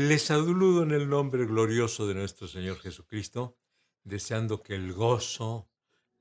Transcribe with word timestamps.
Les 0.00 0.22
saludo 0.22 0.84
en 0.84 0.92
el 0.92 1.08
nombre 1.08 1.44
glorioso 1.44 2.06
de 2.06 2.14
nuestro 2.14 2.46
Señor 2.46 2.78
Jesucristo, 2.78 3.56
deseando 4.04 4.62
que 4.62 4.76
el 4.76 4.92
gozo, 4.92 5.66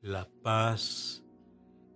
la 0.01 0.27
paz, 0.41 1.21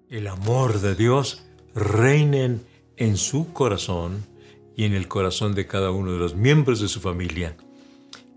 el 0.07 0.27
amor 0.27 0.79
de 0.79 0.93
Dios 0.93 1.43
reinen 1.73 2.63
en 2.97 3.17
su 3.17 3.51
corazón 3.51 4.23
y 4.75 4.83
en 4.83 4.93
el 4.93 5.07
corazón 5.07 5.55
de 5.55 5.65
cada 5.65 5.89
uno 5.89 6.11
de 6.11 6.19
los 6.19 6.35
miembros 6.35 6.81
de 6.81 6.87
su 6.87 6.99
familia. 6.99 7.57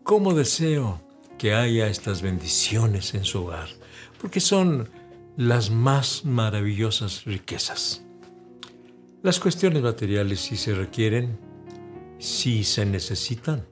¿Cómo 0.05 0.33
deseo 0.33 1.03
que 1.37 1.53
haya 1.53 1.89
estas 1.89 2.23
bendiciones 2.23 3.13
en 3.13 3.25
su 3.25 3.45
hogar? 3.45 3.69
Porque 4.23 4.41
son 4.41 4.89
las 5.37 5.69
más 5.69 6.25
maravillosas 6.25 7.27
riquezas. 7.27 8.07
Las 9.23 9.39
cuestiones 9.39 9.83
materiales 9.83 10.41
sí 10.41 10.57
se 10.57 10.75
requieren, 10.75 11.39
sí 12.25 12.65
se 12.65 12.87
necesitan, 12.87 13.67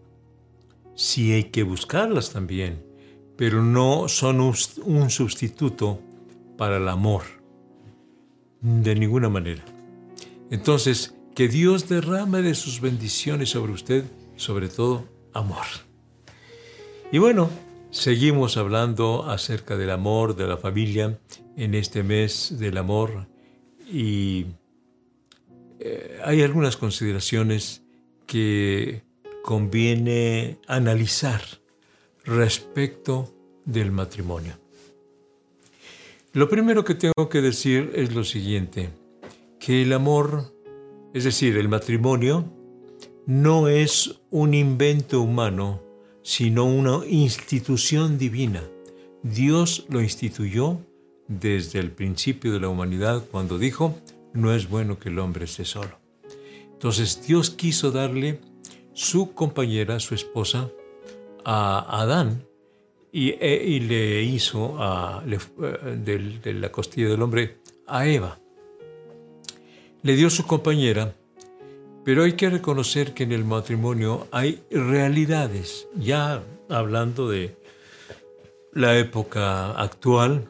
sí 0.95 1.33
hay 1.33 1.45
que 1.45 1.63
buscarlas 1.63 2.31
también, 2.31 2.85
pero 3.37 3.63
no 3.63 4.09
son 4.09 4.41
un 4.41 5.11
sustituto 5.11 6.01
para 6.59 6.77
el 6.77 6.89
amor, 6.89 7.23
de 8.61 8.95
ninguna 8.95 9.31
manera. 9.31 9.65
Entonces, 10.51 11.15
que 11.35 11.49
Dios 11.49 11.89
derrame 11.89 12.43
de 12.43 12.55
sus 12.55 12.83
bendiciones 12.83 13.49
sobre 13.49 13.73
usted, 13.73 14.05
sobre 14.37 14.69
todo 14.69 15.09
amor. 15.33 15.65
Y 17.11 17.19
bueno, 17.19 17.49
seguimos 17.91 18.59
hablando 18.59 19.31
acerca 19.31 19.79
del 19.79 19.91
amor, 19.91 20.37
de 20.37 20.47
la 20.47 20.59
familia, 20.59 21.19
en 21.57 21.75
este 21.75 22.03
mes 22.03 22.59
del 22.59 22.77
amor 22.77 23.29
y 23.91 24.47
eh, 25.81 26.21
hay 26.25 26.43
algunas 26.43 26.77
consideraciones 26.77 27.82
que 28.33 29.03
conviene 29.43 30.57
analizar 30.67 31.43
respecto 32.25 33.31
del 33.67 33.93
matrimonio. 33.93 34.55
Lo 36.33 36.49
primero 36.49 36.83
que 36.83 36.95
tengo 36.95 37.29
que 37.29 37.43
decir 37.43 37.93
es 37.95 38.15
lo 38.15 38.25
siguiente, 38.25 38.89
que 39.61 39.83
el 39.83 39.93
amor, 39.93 40.51
es 41.13 41.25
decir, 41.25 41.59
el 41.59 41.69
matrimonio, 41.69 42.51
no 43.27 43.69
es 43.69 44.19
un 44.31 44.55
invento 44.55 45.21
humano, 45.21 45.83
sino 46.23 46.65
una 46.65 47.05
institución 47.07 48.17
divina. 48.17 48.63
Dios 49.23 49.85
lo 49.91 50.01
instituyó 50.01 50.81
desde 51.29 51.81
el 51.81 51.91
principio 51.91 52.51
de 52.55 52.61
la 52.61 52.71
humanidad 52.71 53.27
cuando 53.31 53.59
dijo, 53.59 53.95
no 54.33 54.55
es 54.55 54.71
bueno 54.71 54.99
que 54.99 55.11
el 55.11 55.19
hombre 55.19 55.45
esté 55.45 55.67
solo. 55.67 56.02
Entonces 56.83 57.25
Dios 57.25 57.51
quiso 57.51 57.93
darle 57.93 58.41
su 58.93 59.35
compañera, 59.35 60.01
su 60.01 60.17
esposa, 60.17 60.69
a 61.45 62.03
Adán 62.03 62.45
y, 63.13 63.37
e, 63.39 63.79
le 63.81 64.25
hizo 64.25 64.83
a, 64.83 65.23
eh, 65.25 65.97
de, 66.43 66.55
la 66.55 66.73
costilla 66.73 67.09
del 67.09 67.23
hombre 67.23 67.59
a 67.87 68.09
Eva. 68.09 68.41
Le 70.03 70.17
dio 70.17 70.29
su 70.29 70.45
compañera, 70.45 71.15
pero 72.05 72.25
hay 72.25 72.33
que 72.33 72.51
reconocer 72.51 73.15
que 73.15 73.23
en 73.23 73.31
el 73.31 73.45
matrimonio 73.45 74.27
hay 74.33 74.65
realidades, 74.69 75.87
ya 75.95 76.43
hablando 76.69 77.29
de 77.29 77.57
la 78.73 78.99
época 78.99 79.71
actual, 79.81 80.49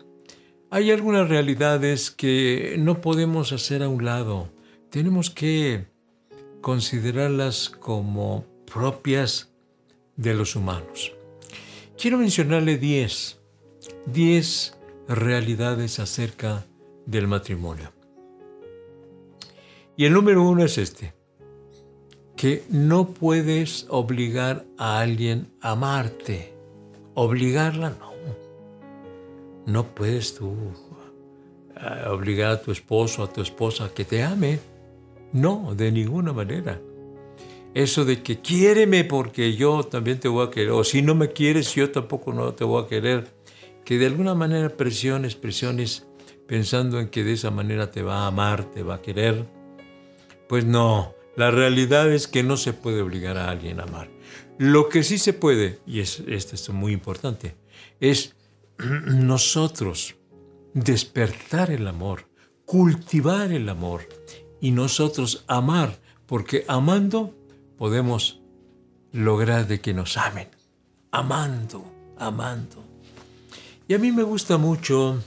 hay 0.70 0.92
algunas 0.92 1.28
realidades 1.28 2.10
que 2.10 2.76
no 2.78 3.02
podemos 3.02 3.52
hacer 3.52 3.82
a 3.82 3.90
un 3.90 4.06
lado. 4.06 4.48
Tenemos 4.88 5.28
que 5.28 5.91
considerarlas 6.62 7.68
como 7.68 8.46
propias 8.72 9.52
de 10.16 10.32
los 10.32 10.56
humanos. 10.56 11.12
Quiero 11.98 12.16
mencionarle 12.16 12.78
10, 12.78 13.38
10 14.06 14.78
realidades 15.08 15.98
acerca 15.98 16.64
del 17.04 17.28
matrimonio. 17.28 17.92
Y 19.96 20.06
el 20.06 20.14
número 20.14 20.42
uno 20.42 20.64
es 20.64 20.78
este, 20.78 21.12
que 22.36 22.64
no 22.70 23.10
puedes 23.10 23.86
obligar 23.90 24.64
a 24.78 25.00
alguien 25.00 25.52
a 25.60 25.72
amarte. 25.72 26.54
Obligarla 27.14 27.90
no. 27.90 28.12
No 29.66 29.86
puedes 29.94 30.34
tú 30.34 30.56
eh, 31.76 32.08
obligar 32.08 32.50
a 32.52 32.62
tu 32.62 32.72
esposo, 32.72 33.22
a 33.22 33.32
tu 33.32 33.42
esposa 33.42 33.84
a 33.84 33.90
que 33.90 34.04
te 34.04 34.22
ame. 34.22 34.58
No, 35.32 35.74
de 35.74 35.90
ninguna 35.90 36.32
manera. 36.32 36.80
Eso 37.74 38.04
de 38.04 38.22
que 38.22 38.40
quiéreme 38.40 39.04
porque 39.04 39.54
yo 39.56 39.82
también 39.84 40.20
te 40.20 40.28
voy 40.28 40.46
a 40.46 40.50
querer, 40.50 40.72
o 40.72 40.84
si 40.84 41.00
no 41.00 41.14
me 41.14 41.32
quieres, 41.32 41.74
yo 41.74 41.90
tampoco 41.90 42.32
no 42.34 42.52
te 42.52 42.64
voy 42.64 42.84
a 42.84 42.86
querer. 42.86 43.32
Que 43.84 43.98
de 43.98 44.06
alguna 44.06 44.34
manera 44.34 44.68
presiones, 44.68 45.34
presiones, 45.34 46.06
pensando 46.46 47.00
en 47.00 47.08
que 47.08 47.24
de 47.24 47.32
esa 47.32 47.50
manera 47.50 47.90
te 47.90 48.02
va 48.02 48.24
a 48.24 48.26
amar, 48.26 48.70
te 48.70 48.82
va 48.82 48.96
a 48.96 49.02
querer. 49.02 49.46
Pues 50.48 50.66
no, 50.66 51.14
la 51.34 51.50
realidad 51.50 52.12
es 52.12 52.28
que 52.28 52.42
no 52.42 52.58
se 52.58 52.74
puede 52.74 53.00
obligar 53.00 53.38
a 53.38 53.48
alguien 53.48 53.80
a 53.80 53.84
amar. 53.84 54.10
Lo 54.58 54.90
que 54.90 55.02
sí 55.02 55.16
se 55.16 55.32
puede, 55.32 55.78
y 55.86 56.00
es, 56.00 56.22
esto 56.28 56.54
es 56.54 56.68
muy 56.68 56.92
importante, 56.92 57.56
es 58.00 58.36
nosotros 58.78 60.16
despertar 60.74 61.70
el 61.70 61.88
amor, 61.88 62.28
cultivar 62.66 63.50
el 63.50 63.68
amor 63.70 64.06
y 64.62 64.70
nosotros 64.70 65.44
amar, 65.48 65.98
porque 66.24 66.64
amando 66.68 67.34
podemos 67.76 68.40
lograr 69.12 69.66
de 69.66 69.80
que 69.80 69.92
nos 69.92 70.16
amen. 70.16 70.48
Amando, 71.10 71.84
amando. 72.16 72.84
Y 73.88 73.94
a 73.94 73.98
mí 73.98 74.12
me 74.12 74.22
gusta 74.22 74.58
mucho 74.58 75.20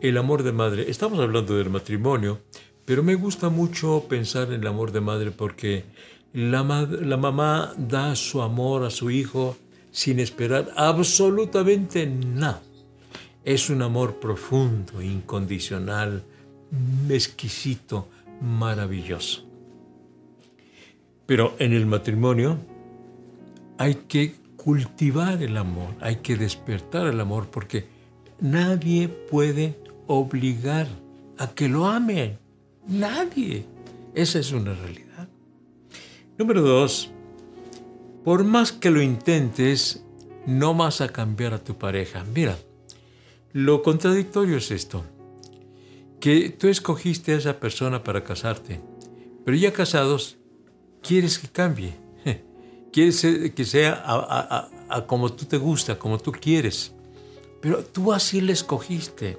el 0.00 0.16
amor 0.16 0.44
de 0.44 0.52
madre. 0.52 0.88
Estamos 0.88 1.18
hablando 1.18 1.56
del 1.56 1.70
matrimonio, 1.70 2.40
pero 2.84 3.02
me 3.02 3.16
gusta 3.16 3.50
mucho 3.50 4.06
pensar 4.08 4.52
en 4.52 4.60
el 4.60 4.66
amor 4.68 4.92
de 4.92 5.00
madre 5.00 5.32
porque 5.32 5.84
la, 6.32 6.62
la 6.62 7.16
mamá 7.16 7.74
da 7.76 8.14
su 8.14 8.42
amor 8.42 8.84
a 8.84 8.90
su 8.90 9.10
hijo 9.10 9.56
sin 9.90 10.20
esperar 10.20 10.70
absolutamente 10.76 12.06
nada. 12.06 12.62
Es 13.44 13.70
un 13.70 13.82
amor 13.82 14.20
profundo, 14.20 15.02
incondicional, 15.02 16.22
exquisito, 17.08 18.08
maravilloso. 18.40 19.46
Pero 21.26 21.54
en 21.58 21.72
el 21.72 21.86
matrimonio 21.86 22.58
hay 23.78 23.94
que 23.94 24.34
cultivar 24.56 25.42
el 25.42 25.56
amor, 25.56 25.94
hay 26.00 26.16
que 26.16 26.36
despertar 26.36 27.06
el 27.06 27.20
amor, 27.20 27.48
porque 27.50 27.86
nadie 28.40 29.08
puede 29.08 29.78
obligar 30.06 30.86
a 31.38 31.48
que 31.48 31.68
lo 31.68 31.86
amen. 31.86 32.38
Nadie. 32.86 33.64
Esa 34.14 34.38
es 34.38 34.52
una 34.52 34.74
realidad. 34.74 35.28
Número 36.36 36.62
dos, 36.62 37.10
por 38.24 38.44
más 38.44 38.72
que 38.72 38.90
lo 38.90 39.00
intentes, 39.00 40.04
no 40.46 40.74
vas 40.74 41.00
a 41.00 41.08
cambiar 41.08 41.54
a 41.54 41.62
tu 41.62 41.78
pareja. 41.78 42.24
Mira, 42.34 42.58
lo 43.52 43.82
contradictorio 43.82 44.56
es 44.56 44.70
esto, 44.70 45.04
que 46.20 46.50
tú 46.50 46.68
escogiste 46.68 47.32
a 47.32 47.38
esa 47.38 47.58
persona 47.58 48.04
para 48.04 48.22
casarte, 48.22 48.80
pero 49.44 49.56
ya 49.56 49.72
casados, 49.72 50.36
quieres 51.02 51.38
que 51.38 51.48
cambie, 51.48 51.94
quieres 52.92 53.20
que 53.54 53.64
sea 53.64 54.68
como 55.06 55.32
tú 55.32 55.46
te 55.46 55.56
gusta, 55.56 55.98
como 55.98 56.18
tú 56.18 56.32
quieres, 56.32 56.94
pero 57.60 57.84
tú 57.84 58.12
así 58.12 58.40
le 58.40 58.52
escogiste, 58.52 59.38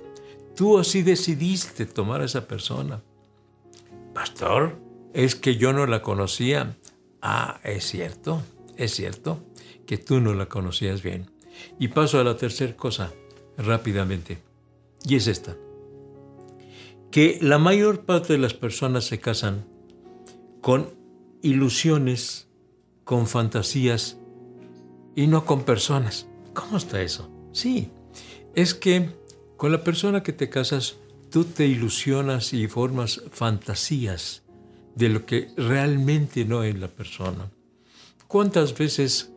tú 0.55 0.79
así 0.79 1.01
decidiste 1.03 1.85
tomar 1.85 2.21
a 2.21 2.25
esa 2.25 2.47
persona. 2.47 3.01
Pastor, 4.13 4.77
es 5.13 5.35
que 5.35 5.55
yo 5.55 5.73
no 5.73 5.85
la 5.85 6.01
conocía. 6.01 6.77
Ah, 7.21 7.59
es 7.63 7.85
cierto. 7.85 8.41
Es 8.77 8.95
cierto 8.95 9.43
que 9.85 9.97
tú 9.97 10.19
no 10.19 10.33
la 10.33 10.47
conocías 10.47 11.01
bien. 11.01 11.31
Y 11.79 11.89
paso 11.89 12.19
a 12.19 12.23
la 12.23 12.37
tercera 12.37 12.75
cosa 12.75 13.11
rápidamente. 13.57 14.39
Y 15.03 15.15
es 15.15 15.27
esta. 15.27 15.55
Que 17.11 17.37
la 17.41 17.57
mayor 17.57 18.05
parte 18.05 18.33
de 18.33 18.39
las 18.39 18.53
personas 18.53 19.05
se 19.05 19.19
casan 19.19 19.65
con 20.61 20.89
ilusiones, 21.41 22.47
con 23.03 23.27
fantasías 23.27 24.17
y 25.15 25.27
no 25.27 25.45
con 25.45 25.63
personas. 25.63 26.27
¿Cómo 26.53 26.77
está 26.77 27.01
eso? 27.01 27.29
Sí, 27.51 27.89
es 28.55 28.73
que 28.73 29.09
con 29.57 29.71
la 29.71 29.83
persona 29.83 30.23
que 30.23 30.33
te 30.33 30.49
casas, 30.49 30.95
tú 31.29 31.43
te 31.43 31.67
ilusionas 31.67 32.53
y 32.53 32.67
formas 32.67 33.21
fantasías 33.31 34.43
de 34.95 35.09
lo 35.09 35.25
que 35.25 35.49
realmente 35.57 36.45
no 36.45 36.63
es 36.63 36.77
la 36.77 36.87
persona. 36.87 37.51
¿Cuántas 38.27 38.77
veces 38.77 39.31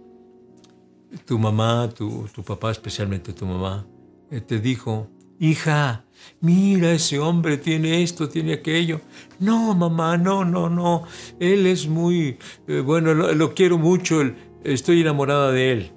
tu 1.24 1.38
mamá, 1.38 1.88
tu, 1.90 2.26
papá, 2.44 2.70
especialmente 2.70 3.32
tu 3.32 3.46
mamá, 3.46 3.86
eh, 4.30 4.40
te 4.40 4.58
dijo, 4.58 5.08
hija, 5.50 6.04
mira, 6.40 6.92
ese 6.92 7.18
hombre 7.18 7.56
tiene 7.56 8.02
esto, 8.02 8.28
tiene 8.28 8.54
aquello. 8.54 9.00
No, 9.38 9.74
mamá, 9.74 10.16
no, 10.16 10.44
no, 10.44 10.68
no. 10.68 11.04
Él 11.38 11.66
es 11.66 11.86
muy, 11.88 12.38
eh, 12.66 12.80
bueno, 12.80 13.14
lo, 13.14 13.54
quiero 13.54 13.78
mucho, 13.78 14.22
estoy 14.62 15.00
enamorada 15.00 15.52
de 15.52 15.72
él. 15.72 15.90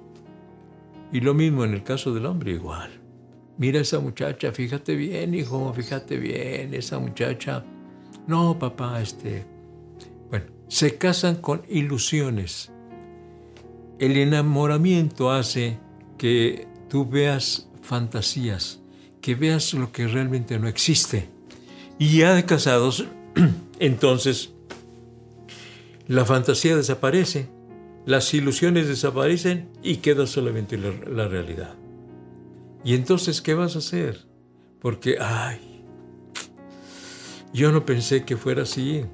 Y 1.12 1.20
lo 1.20 1.34
mismo 1.34 1.64
en 1.64 1.74
el 1.74 1.82
caso 1.82 2.12
del 2.12 2.26
hombre, 2.26 2.52
igual. 2.52 2.90
Mira 3.56 3.80
esa 3.80 3.98
muchacha, 3.98 4.52
fíjate 4.52 4.94
bien, 4.94 5.34
hijo, 5.34 5.72
fíjate 5.74 6.16
bien, 6.16 6.74
esa 6.74 6.98
muchacha. 6.98 7.64
No, 8.26 8.58
papá, 8.58 9.00
este... 9.00 9.46
Bueno, 10.28 10.46
se 10.68 10.96
casan 10.96 11.36
con 11.36 11.62
ilusiones. 11.68 12.70
El 13.98 14.16
enamoramiento 14.16 15.32
hace 15.32 15.78
que 16.18 16.68
tú 16.88 17.08
veas 17.08 17.68
fantasías, 17.82 18.80
que 19.20 19.34
veas 19.34 19.74
lo 19.74 19.92
que 19.92 20.06
realmente 20.06 20.58
no 20.58 20.68
existe. 20.68 21.28
Y 21.98 22.18
ya 22.18 22.34
de 22.34 22.44
casados, 22.44 23.06
entonces, 23.78 24.52
la 26.06 26.24
fantasía 26.24 26.76
desaparece, 26.76 27.48
las 28.06 28.32
ilusiones 28.32 28.88
desaparecen 28.88 29.68
y 29.82 29.96
queda 29.96 30.26
solamente 30.26 30.78
la, 30.78 31.28
realidad. 31.28 31.74
Y 32.84 32.94
entonces, 32.94 33.42
¿qué 33.42 33.54
vas 33.54 33.74
a 33.74 33.80
hacer? 33.80 34.26
Porque, 34.80 35.18
ay, 35.20 35.84
yo 37.52 37.72
no 37.72 37.84
pensé 37.84 38.24
que 38.24 38.36
fuera 38.36 38.62
así. 38.62 39.04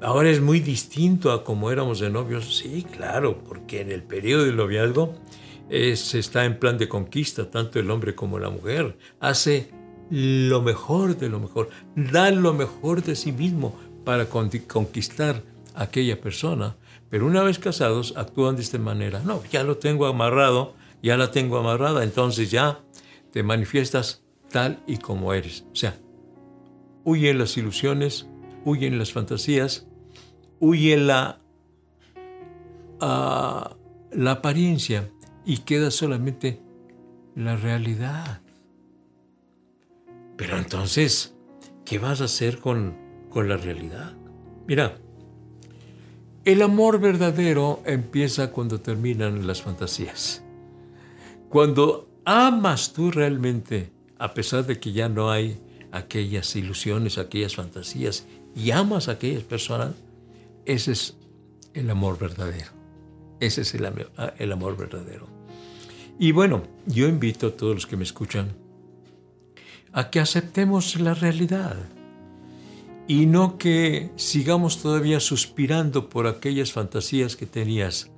Ahora 0.00 0.30
es 0.30 0.40
muy 0.40 0.60
distinto 0.60 1.32
a 1.32 1.44
como 1.44 1.70
éramos 1.70 2.00
de 2.00 2.08
novios. 2.08 2.56
Sí, 2.56 2.86
claro, 2.96 3.42
porque 3.44 3.82
en 3.82 3.90
el 3.90 4.02
periodo 4.02 4.44
del 4.44 4.56
noviazgo 4.56 5.14
se 5.70 6.18
está 6.18 6.44
en 6.44 6.58
plan 6.58 6.78
de 6.78 6.88
conquista, 6.88 7.50
tanto 7.50 7.78
el 7.78 7.90
hombre 7.90 8.14
como 8.14 8.38
la 8.38 8.50
mujer. 8.50 8.98
Hace 9.20 9.70
lo 10.10 10.60
mejor 10.62 11.16
de 11.16 11.28
lo 11.28 11.38
mejor, 11.38 11.70
da 11.94 12.30
lo 12.32 12.52
mejor 12.52 13.02
de 13.02 13.14
sí 13.14 13.30
mismo 13.30 13.78
para 14.04 14.26
conquistar 14.26 15.42
aquella 15.74 16.20
persona. 16.20 16.76
Pero 17.08 17.26
una 17.26 17.42
vez 17.42 17.58
casados 17.58 18.14
actúan 18.16 18.56
de 18.56 18.62
esta 18.62 18.78
manera. 18.78 19.20
No, 19.24 19.42
ya 19.50 19.62
lo 19.62 19.76
tengo 19.76 20.06
amarrado, 20.06 20.74
ya 21.02 21.16
la 21.16 21.30
tengo 21.30 21.58
amarrada, 21.58 22.02
entonces 22.02 22.50
ya 22.50 22.80
te 23.32 23.42
manifiestas 23.42 24.22
tal 24.50 24.82
y 24.86 24.96
como 24.96 25.32
eres. 25.32 25.64
O 25.72 25.76
sea, 25.76 25.96
huyen 27.04 27.38
las 27.38 27.56
ilusiones, 27.56 28.26
huyen 28.64 28.98
las 28.98 29.12
fantasías, 29.12 29.86
huye 30.58 30.96
la, 30.96 31.40
ah, 33.00 33.76
la 34.12 34.30
apariencia 34.32 35.08
y 35.44 35.58
queda 35.58 35.90
solamente 35.90 36.60
la 37.34 37.56
realidad. 37.56 38.40
Pero 40.36 40.56
entonces, 40.56 41.34
¿qué 41.84 41.98
vas 41.98 42.20
a 42.20 42.24
hacer 42.24 42.58
con, 42.58 42.96
con 43.28 43.48
la 43.48 43.56
realidad? 43.56 44.14
Mira, 44.66 44.98
el 46.44 46.62
amor 46.62 47.00
verdadero 47.00 47.82
empieza 47.84 48.50
cuando 48.50 48.80
terminan 48.80 49.46
las 49.46 49.62
fantasías. 49.62 50.42
Cuando 51.48 52.08
amas 52.24 52.92
tú 52.92 53.10
realmente, 53.10 53.92
a 54.18 54.32
pesar 54.32 54.66
de 54.66 54.80
que 54.80 54.92
ya 54.92 55.08
no 55.08 55.30
hay 55.30 55.60
aquellas 55.92 56.54
ilusiones, 56.56 57.18
aquellas 57.18 57.56
fantasías, 57.56 58.26
y 58.54 58.70
amas 58.70 59.08
a 59.08 59.12
aquellas 59.12 59.42
personas, 59.42 59.94
ese 60.64 60.92
es 60.92 61.16
el 61.74 61.90
amor 61.90 62.18
verdadero. 62.18 62.79
Ese 63.40 63.62
es 63.62 63.74
el, 63.74 63.88
el 64.38 64.52
amor 64.52 64.76
verdadero. 64.76 65.26
Y 66.18 66.32
bueno, 66.32 66.62
yo 66.86 67.08
invito 67.08 67.48
a 67.48 67.50
todos 67.56 67.74
los 67.74 67.86
que 67.86 67.96
me 67.96 68.04
escuchan 68.04 68.52
a 69.92 70.10
que 70.10 70.20
aceptemos 70.20 71.00
la 71.00 71.14
realidad 71.14 71.76
y 73.08 73.26
no 73.26 73.58
que 73.58 74.12
sigamos 74.16 74.80
todavía 74.82 75.18
suspirando 75.18 76.08
por 76.08 76.26
aquellas 76.26 76.72
fantasías 76.72 77.34
que 77.34 77.46
tenías 77.46 78.10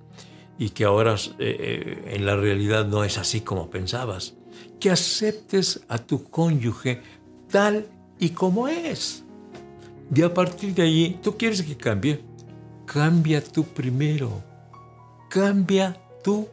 y 0.58 0.70
que 0.70 0.84
ahora 0.84 1.14
eh, 1.14 1.30
eh, 1.38 2.14
en 2.14 2.26
la 2.26 2.36
realidad 2.36 2.86
no 2.86 3.04
es 3.04 3.16
así 3.16 3.40
como 3.40 3.70
pensabas. 3.70 4.34
Que 4.78 4.90
aceptes 4.90 5.82
a 5.88 5.98
tu 5.98 6.24
cónyuge 6.24 7.00
tal 7.50 7.86
y 8.18 8.30
como 8.30 8.68
es. 8.68 9.24
Y 10.14 10.22
a 10.22 10.34
partir 10.34 10.74
de 10.74 10.82
allí, 10.82 11.18
¿tú 11.22 11.38
quieres 11.38 11.62
que 11.62 11.76
cambie? 11.76 12.22
Cambia 12.84 13.42
tú 13.42 13.64
primero. 13.64 14.51
Cambia 15.32 15.96
tú 16.22 16.46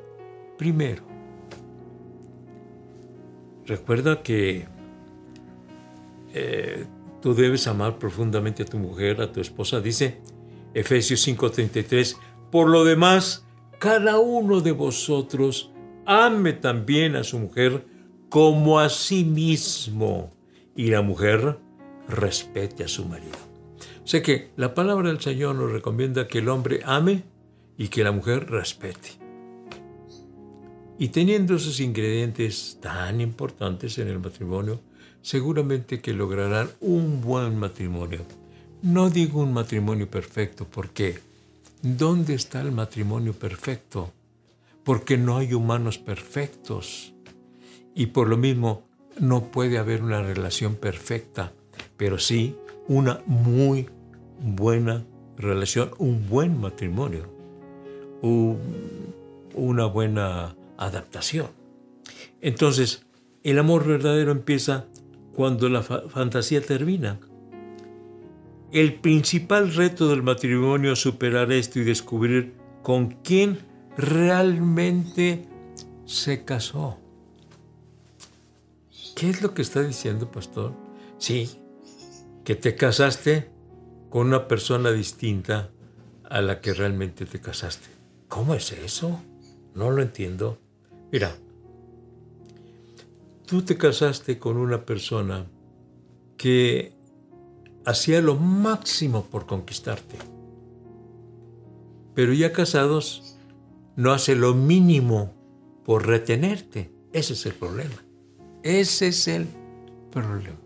primero. 0.58 1.04
Recuerda 3.66 4.24
que 4.24 4.70
eh, 6.34 6.86
tú 7.22 7.34
debes 7.34 7.68
amar 7.68 8.00
profundamente 8.00 8.64
a 8.64 8.66
tu 8.66 8.78
mujer, 8.78 9.20
a 9.20 9.34
tu 9.34 9.42
esposa. 9.42 9.82
Dice 9.82 10.22
Efesios 10.74 11.28
5:33, 11.28 12.16
por 12.52 12.70
lo 12.70 12.86
demás, 12.86 13.46
cada 13.80 14.18
uno 14.18 14.62
de 14.62 14.72
vosotros 14.72 15.74
ame 16.06 16.54
también 16.54 17.18
a 17.18 17.26
su 17.26 17.38
mujer 17.38 17.86
como 18.30 18.80
a 18.80 18.88
sí 18.88 19.26
mismo 19.26 20.32
y 20.74 20.88
la 20.90 21.02
mujer 21.02 21.60
respete 22.08 22.86
a 22.86 22.88
su 22.88 23.04
marido. 23.04 23.40
Sea 24.06 24.24
que 24.24 24.52
la 24.56 24.74
palabra 24.74 25.10
del 25.10 25.20
Señor 25.20 25.56
nos 25.56 25.70
recomienda 25.70 26.30
que 26.30 26.38
el 26.38 26.48
hombre 26.48 26.80
ame 26.86 27.26
y 27.80 27.88
que 27.88 28.04
la 28.04 28.12
mujer 28.12 28.52
respete. 28.52 29.10
Y 31.00 31.08
teniendo 31.08 31.56
esos 31.56 31.80
ingredientes 31.80 32.78
tan 32.82 33.22
importantes 33.22 33.98
en 34.00 34.10
el 34.10 34.20
matrimonio, 34.20 34.82
seguramente 35.22 36.02
que 36.02 36.14
lograrán 36.14 36.70
un 36.82 37.22
buen 37.22 37.58
matrimonio. 37.58 38.20
No 38.82 39.10
digo 39.10 39.42
un 39.42 39.54
matrimonio 39.54 40.12
perfecto, 40.12 40.68
porque 40.70 41.20
¿dónde 41.82 42.34
está 42.34 42.60
el 42.60 42.74
matrimonio 42.74 43.32
perfecto? 43.32 44.12
Porque 44.84 45.18
no 45.18 45.38
hay 45.38 45.54
humanos 45.54 45.98
perfectos. 45.98 47.14
Y 47.96 48.08
por 48.08 48.28
lo 48.28 48.36
mismo, 48.36 48.84
no 49.22 49.52
puede 49.52 49.78
haber 49.78 50.04
una 50.04 50.22
relación 50.22 50.76
perfecta, 50.76 51.54
pero 51.96 52.20
sí 52.20 52.58
una 52.90 53.22
muy 53.26 53.88
buena 54.42 55.06
relación, 55.38 55.92
un 55.98 56.28
buen 56.28 56.60
matrimonio, 56.60 57.39
una 58.22 59.86
buena 59.86 60.56
adaptación. 60.78 61.48
Entonces, 62.42 63.06
el 63.44 63.60
amor 63.60 63.86
verdadero 63.86 64.32
empieza 64.32 64.86
cuando 65.34 65.70
la 65.70 65.82
fantasía 65.84 66.62
termina. 66.62 67.20
El 68.72 68.96
principal 68.96 69.74
reto 69.74 70.10
del 70.10 70.22
matrimonio 70.22 70.94
es 70.94 71.00
superar 71.00 71.52
esto 71.52 71.80
y 71.80 71.84
descubrir 71.84 72.54
con 72.84 73.08
quién 73.24 73.60
realmente 73.98 75.46
se 76.06 76.46
casó. 76.46 76.98
¿Qué 79.16 79.30
es 79.30 79.42
lo 79.42 79.54
que 79.54 79.62
está 79.62 79.82
diciendo, 79.82 80.32
pastor? 80.32 80.74
Sí, 81.18 81.50
que 82.46 82.56
te 82.56 82.76
casaste 82.76 83.50
con 84.10 84.28
una 84.28 84.48
persona 84.48 84.92
distinta 84.92 85.70
a 86.30 86.42
la 86.42 86.62
que 86.62 86.74
realmente 86.74 87.26
te 87.26 87.42
casaste. 87.42 87.99
¿Cómo 88.30 88.54
es 88.54 88.72
eso? 88.72 89.20
No 89.76 89.92
lo 89.92 90.02
entiendo. 90.02 90.60
Mira, 91.12 91.36
tú 93.46 93.64
te 93.64 93.76
casaste 93.76 94.38
con 94.40 94.56
una 94.56 94.86
persona 94.86 95.48
que 96.38 96.94
hacía 97.86 98.22
lo 98.22 98.36
máximo 98.36 99.26
por 99.26 99.48
conquistarte, 99.48 100.18
pero 102.14 102.32
ya 102.32 102.54
casados 102.54 103.38
no 103.96 104.14
hace 104.14 104.36
lo 104.36 104.54
mínimo 104.54 105.34
por 105.84 106.06
retenerte. 106.06 106.92
Ese 107.12 107.34
es 107.34 107.46
el 107.48 107.54
problema. 107.54 108.06
Ese 108.62 109.08
es 109.08 109.28
el 109.28 109.48
problema. 110.12 110.60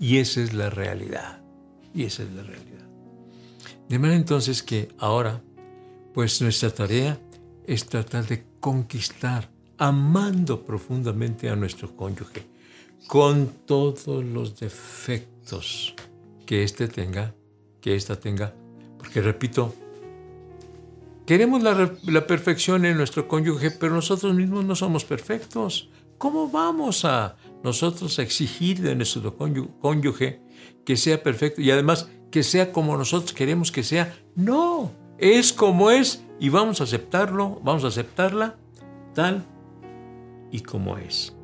Y 0.00 0.18
esa 0.18 0.40
es 0.40 0.52
la 0.54 0.70
realidad. 0.70 1.42
Y 1.94 2.04
esa 2.04 2.24
es 2.24 2.32
la 2.32 2.42
realidad. 2.42 2.88
De 3.88 3.98
manera 3.98 4.18
entonces 4.18 4.62
que 4.62 4.88
ahora, 4.98 5.42
pues 6.20 6.42
nuestra 6.42 6.68
tarea 6.68 7.18
es 7.66 7.86
tratar 7.86 8.26
de 8.26 8.44
conquistar, 8.60 9.48
amando 9.78 10.66
profundamente 10.66 11.48
a 11.48 11.56
nuestro 11.56 11.96
cónyuge, 11.96 12.46
con 13.06 13.46
todos 13.64 14.22
los 14.22 14.60
defectos 14.60 15.94
que 16.44 16.62
éste 16.62 16.88
tenga, 16.88 17.34
que 17.80 17.94
ésta 17.96 18.20
tenga. 18.20 18.54
Porque 18.98 19.22
repito, 19.22 19.74
queremos 21.24 21.62
la, 21.62 21.90
la, 22.04 22.26
perfección 22.26 22.84
en 22.84 22.98
nuestro 22.98 23.26
cónyuge, 23.26 23.70
pero 23.70 23.94
nosotros 23.94 24.34
mismos 24.34 24.66
no 24.66 24.76
somos 24.76 25.06
perfectos. 25.06 25.88
¿Cómo 26.18 26.50
vamos 26.50 27.06
a 27.06 27.38
nosotros 27.64 28.18
a 28.18 28.22
exigir 28.22 28.82
de 28.82 28.94
nuestro 28.94 29.38
cónyuge 29.38 30.42
que 30.84 30.98
sea 30.98 31.22
perfecto 31.22 31.62
y 31.62 31.70
además 31.70 32.10
que 32.30 32.42
sea 32.42 32.72
como 32.72 32.98
nosotros 32.98 33.32
queremos 33.32 33.72
que 33.72 33.82
sea? 33.82 34.14
No, 34.36 34.99
es 35.20 35.52
como 35.52 35.90
es 35.90 36.24
y 36.38 36.48
vamos 36.48 36.80
a 36.80 36.84
aceptarlo, 36.84 37.60
vamos 37.62 37.84
a 37.84 37.88
aceptarla 37.88 38.56
tal 39.14 39.44
y 40.50 40.60
como 40.60 40.96
es. 40.96 41.34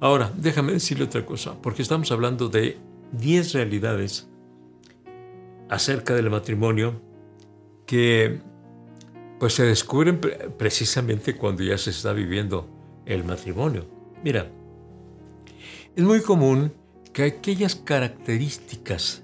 Ahora, 0.00 0.30
déjame 0.36 0.72
decirle 0.72 1.04
otra 1.04 1.24
cosa, 1.24 1.54
porque 1.62 1.82
estamos 1.82 2.10
hablando 2.12 2.48
de 2.48 2.78
10 3.12 3.54
realidades 3.54 4.28
acerca 5.68 6.14
del 6.14 6.28
matrimonio 6.28 7.00
que 7.86 8.40
pues 9.38 9.54
se 9.54 9.64
descubren 9.64 10.20
precisamente 10.58 11.36
cuando 11.36 11.62
ya 11.62 11.78
se 11.78 11.90
está 11.90 12.12
viviendo 12.12 12.68
el 13.06 13.22
matrimonio. 13.22 13.86
Mira, 14.24 14.50
es 15.94 16.02
muy 16.02 16.20
común 16.20 16.72
que 17.12 17.22
aquellas 17.24 17.76
características 17.76 19.22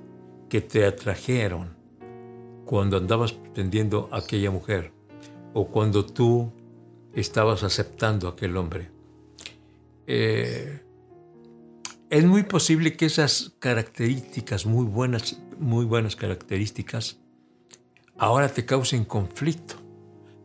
que 0.48 0.60
te 0.60 0.86
atrajeron 0.86 1.81
cuando 2.72 2.96
andabas 2.96 3.34
pretendiendo 3.34 4.08
a 4.12 4.20
aquella 4.20 4.50
mujer 4.50 4.94
o 5.52 5.68
cuando 5.68 6.06
tú 6.06 6.50
estabas 7.12 7.64
aceptando 7.64 8.26
a 8.26 8.30
aquel 8.30 8.56
hombre, 8.56 8.88
eh, 10.06 10.80
es 12.08 12.24
muy 12.24 12.44
posible 12.44 12.96
que 12.96 13.04
esas 13.04 13.52
características, 13.58 14.64
muy 14.64 14.86
buenas, 14.86 15.38
muy 15.58 15.84
buenas 15.84 16.16
características, 16.16 17.18
ahora 18.16 18.48
te 18.48 18.64
causen 18.64 19.04
conflicto. 19.04 19.74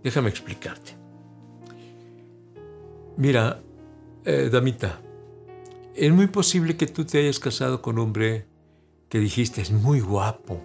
Déjame 0.04 0.28
explicarte. 0.28 0.98
Mira, 3.16 3.64
eh, 4.26 4.50
damita, 4.52 5.00
es 5.96 6.12
muy 6.12 6.28
posible 6.28 6.76
que 6.76 6.88
tú 6.88 7.06
te 7.06 7.20
hayas 7.20 7.40
casado 7.40 7.82
con 7.82 7.98
un 7.98 8.08
hombre 8.08 8.48
que 9.08 9.20
dijiste 9.20 9.62
es 9.62 9.72
muy 9.72 10.02
guapo, 10.02 10.62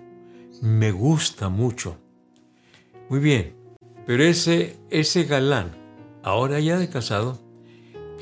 me 0.62 0.92
gusta 0.92 1.48
mucho. 1.48 1.98
Muy 3.08 3.18
bien, 3.18 3.56
pero 4.06 4.22
ese, 4.22 4.76
ese 4.90 5.24
galán, 5.24 5.72
ahora 6.22 6.60
ya 6.60 6.78
de 6.78 6.88
casado, 6.88 7.42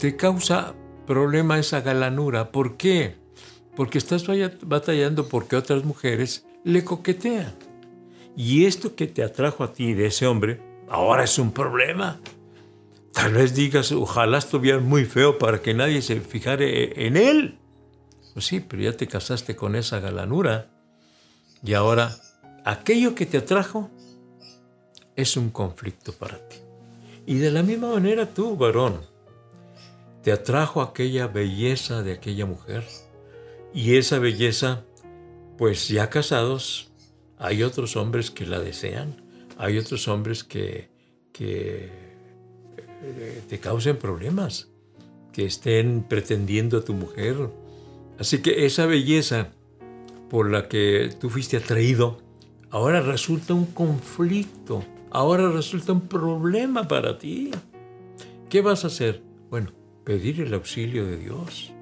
te 0.01 0.17
causa 0.17 0.75
problema 1.07 1.59
esa 1.59 1.83
galanura. 1.83 2.51
¿Por 2.51 2.79
qué? 2.79 3.17
Porque 3.77 3.99
estás 3.99 4.25
batallando 4.63 5.29
porque 5.29 5.55
otras 5.55 5.85
mujeres 5.85 6.47
le 6.65 6.83
coquetean. 6.83 7.55
Y 8.35 8.65
esto 8.65 8.97
que 8.97 9.07
te 9.07 9.23
atrajo 9.23 9.63
a 9.63 9.75
ti 9.75 9.93
de 9.93 10.07
ese 10.07 10.27
hombre, 10.27 10.63
ahora 10.89 11.25
es 11.25 11.39
un 11.39 11.53
problema. 11.53 12.21
Tal 13.13 13.35
vez 13.35 13.55
digas, 13.55 13.93
ojalá 13.93 14.39
estuviera 14.39 14.79
muy 14.79 15.05
feo 15.05 15.37
para 15.37 15.61
que 15.61 15.75
nadie 15.75 16.01
se 16.01 16.19
fijare 16.23 17.07
en 17.07 17.19
él. 17.19 17.59
Pues 18.33 18.47
sí, 18.47 18.61
pero 18.61 18.83
ya 18.83 18.97
te 18.97 19.07
casaste 19.07 19.57
con 19.57 19.77
esa 19.77 20.01
galanura. 20.01 20.71
Y 21.63 21.75
ahora, 21.75 22.17
aquello 22.65 23.15
que 23.15 23.27
te 23.27 23.39
atrajo 23.39 23.91
es 25.17 25.37
un 25.37 25.51
conflicto 25.51 26.13
para 26.13 26.39
ti. 26.49 26.57
Y 27.27 27.39
de 27.39 27.51
la 27.51 27.63
misma 27.63 27.93
manera 27.93 28.27
tú, 28.27 28.57
varón, 28.57 29.01
te 30.23 30.33
atrajo 30.33 30.83
aquella 30.83 31.27
belleza 31.27 32.03
de 32.03 32.13
aquella 32.13 32.47
mujer. 32.47 32.85
Y 33.73 33.97
esa 33.97 34.19
belleza, 34.19 34.85
pues 35.57 35.89
ya 35.89 36.11
casados, 36.11 36.91
hay 37.39 37.63
otros 37.63 37.97
hombres 37.97 38.31
que 38.31 38.47
la 38.47 38.59
desean, 38.59 39.23
hay 39.59 39.79
otros 39.79 40.09
hombres 40.09 40.45
que, 40.45 40.91
que 41.33 41.91
eh, 43.03 43.43
te 43.49 43.61
causen 43.61 43.97
problemas, 43.97 44.69
que 45.33 45.47
estén 45.47 46.03
pretendiendo 46.03 46.79
a 46.79 46.85
tu 46.85 46.95
mujer. 46.95 47.37
Así 48.19 48.43
que 48.43 48.67
esa 48.67 48.87
belleza 48.87 49.53
por 50.29 50.51
la 50.51 50.69
que 50.69 51.15
tú 51.19 51.31
fuiste 51.31 51.57
atraído, 51.57 52.19
ahora 52.71 53.01
resulta 53.01 53.55
un 53.55 53.67
conflicto, 53.67 54.85
ahora 55.11 55.51
resulta 55.51 55.93
un 55.93 56.03
problema 56.03 56.87
para 56.87 57.19
ti. 57.19 57.51
¿Qué 58.49 58.61
vas 58.61 58.85
a 58.85 58.89
hacer? 58.89 59.23
Bueno, 59.51 59.73
pedir 60.05 60.41
el 60.41 60.55
auxilio 60.55 61.07
de 61.07 61.17
Dios, 61.17 61.73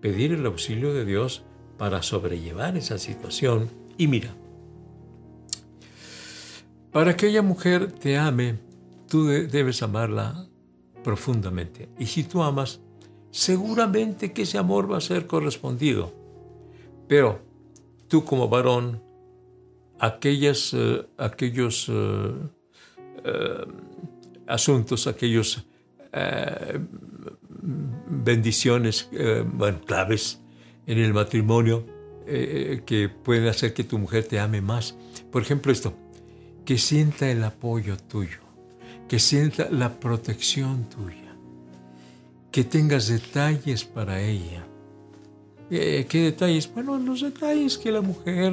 pedir 0.00 0.32
el 0.32 0.46
auxilio 0.46 0.92
de 0.94 1.04
Dios 1.04 1.44
para 1.78 2.02
sobrellevar 2.02 2.76
esa 2.76 2.98
situación. 2.98 3.70
Y 3.98 4.06
mira, 4.06 4.34
para 6.92 7.16
que 7.16 7.26
aquella 7.26 7.42
mujer 7.42 7.90
te 7.92 8.18
ame, 8.18 8.58
tú 9.08 9.26
debes 9.26 9.82
amarla 9.82 10.46
profundamente. 11.02 11.88
Y 11.98 12.06
si 12.06 12.24
tú 12.24 12.42
amas, 12.42 12.80
seguramente 13.30 14.32
que 14.32 14.42
ese 14.42 14.58
amor 14.58 14.90
va 14.90 14.98
a 14.98 15.00
ser 15.00 15.26
correspondido. 15.26 16.12
Pero 17.08 17.40
tú 18.08 18.24
como 18.24 18.48
varón, 18.48 19.02
aquellas, 20.02 20.74
eh, 20.74 21.06
aquellos 21.16 21.88
eh, 21.88 22.32
eh, 23.24 23.66
asuntos, 24.48 25.06
aquellos 25.06 25.64
bendiciones, 28.06 29.08
bueno, 29.54 29.80
claves 29.80 30.42
en 30.86 30.98
el 30.98 31.14
matrimonio 31.14 31.86
que 32.26 33.10
pueden 33.24 33.46
hacer 33.46 33.72
que 33.72 33.82
tu 33.82 33.98
mujer 33.98 34.24
te 34.24 34.38
ame 34.38 34.60
más. 34.60 34.94
Por 35.30 35.40
ejemplo, 35.40 35.72
esto, 35.72 35.94
que 36.66 36.76
sienta 36.76 37.30
el 37.30 37.42
apoyo 37.44 37.96
tuyo, 37.96 38.40
que 39.08 39.18
sienta 39.18 39.70
la 39.70 39.98
protección 39.98 40.86
tuya, 40.90 41.34
que 42.50 42.64
tengas 42.64 43.08
detalles 43.08 43.86
para 43.86 44.20
ella. 44.20 44.66
Eh, 45.74 46.04
¿Qué 46.06 46.20
detalles? 46.20 46.70
Bueno, 46.74 46.98
los 46.98 47.22
detalles 47.22 47.78
que 47.78 47.90
la 47.90 48.02
mujer 48.02 48.52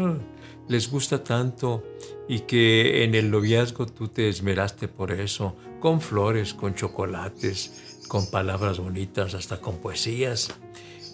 les 0.69 0.89
gusta 0.89 1.21
tanto 1.21 1.83
y 2.29 2.39
que 2.39 3.03
en 3.03 3.13
el 3.13 3.29
noviazgo 3.29 3.87
tú 3.87 4.07
te 4.07 4.29
esmeraste 4.29 4.87
por 4.87 5.11
eso, 5.11 5.53
con 5.81 5.99
flores, 5.99 6.53
con 6.53 6.75
chocolates, 6.75 8.05
con 8.07 8.31
palabras 8.31 8.79
bonitas, 8.79 9.33
hasta 9.33 9.59
con 9.59 9.79
poesías. 9.79 10.47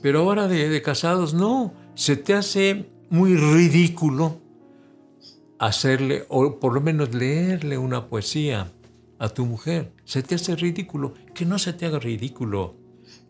Pero 0.03 0.19
ahora 0.19 0.47
de, 0.47 0.79
casados, 0.83 1.33
no, 1.33 1.73
se 1.95 2.17
te 2.17 2.35
hace 2.35 2.85
muy 3.09 3.35
ridículo 3.35 4.39
hacerle, 5.57 6.25
o 6.29 6.59
por 6.59 6.75
lo 6.75 6.81
menos 6.81 7.15
leerle 7.15 7.79
una 7.79 8.05
poesía 8.09 8.71
a 9.17 9.29
tu 9.29 9.47
mujer. 9.47 9.91
Se 10.03 10.21
te 10.21 10.35
hace 10.35 10.55
ridículo. 10.55 11.15
Que 11.33 11.47
no 11.47 11.57
se 11.57 11.73
te 11.73 11.87
haga 11.87 11.97
ridículo. 11.97 12.75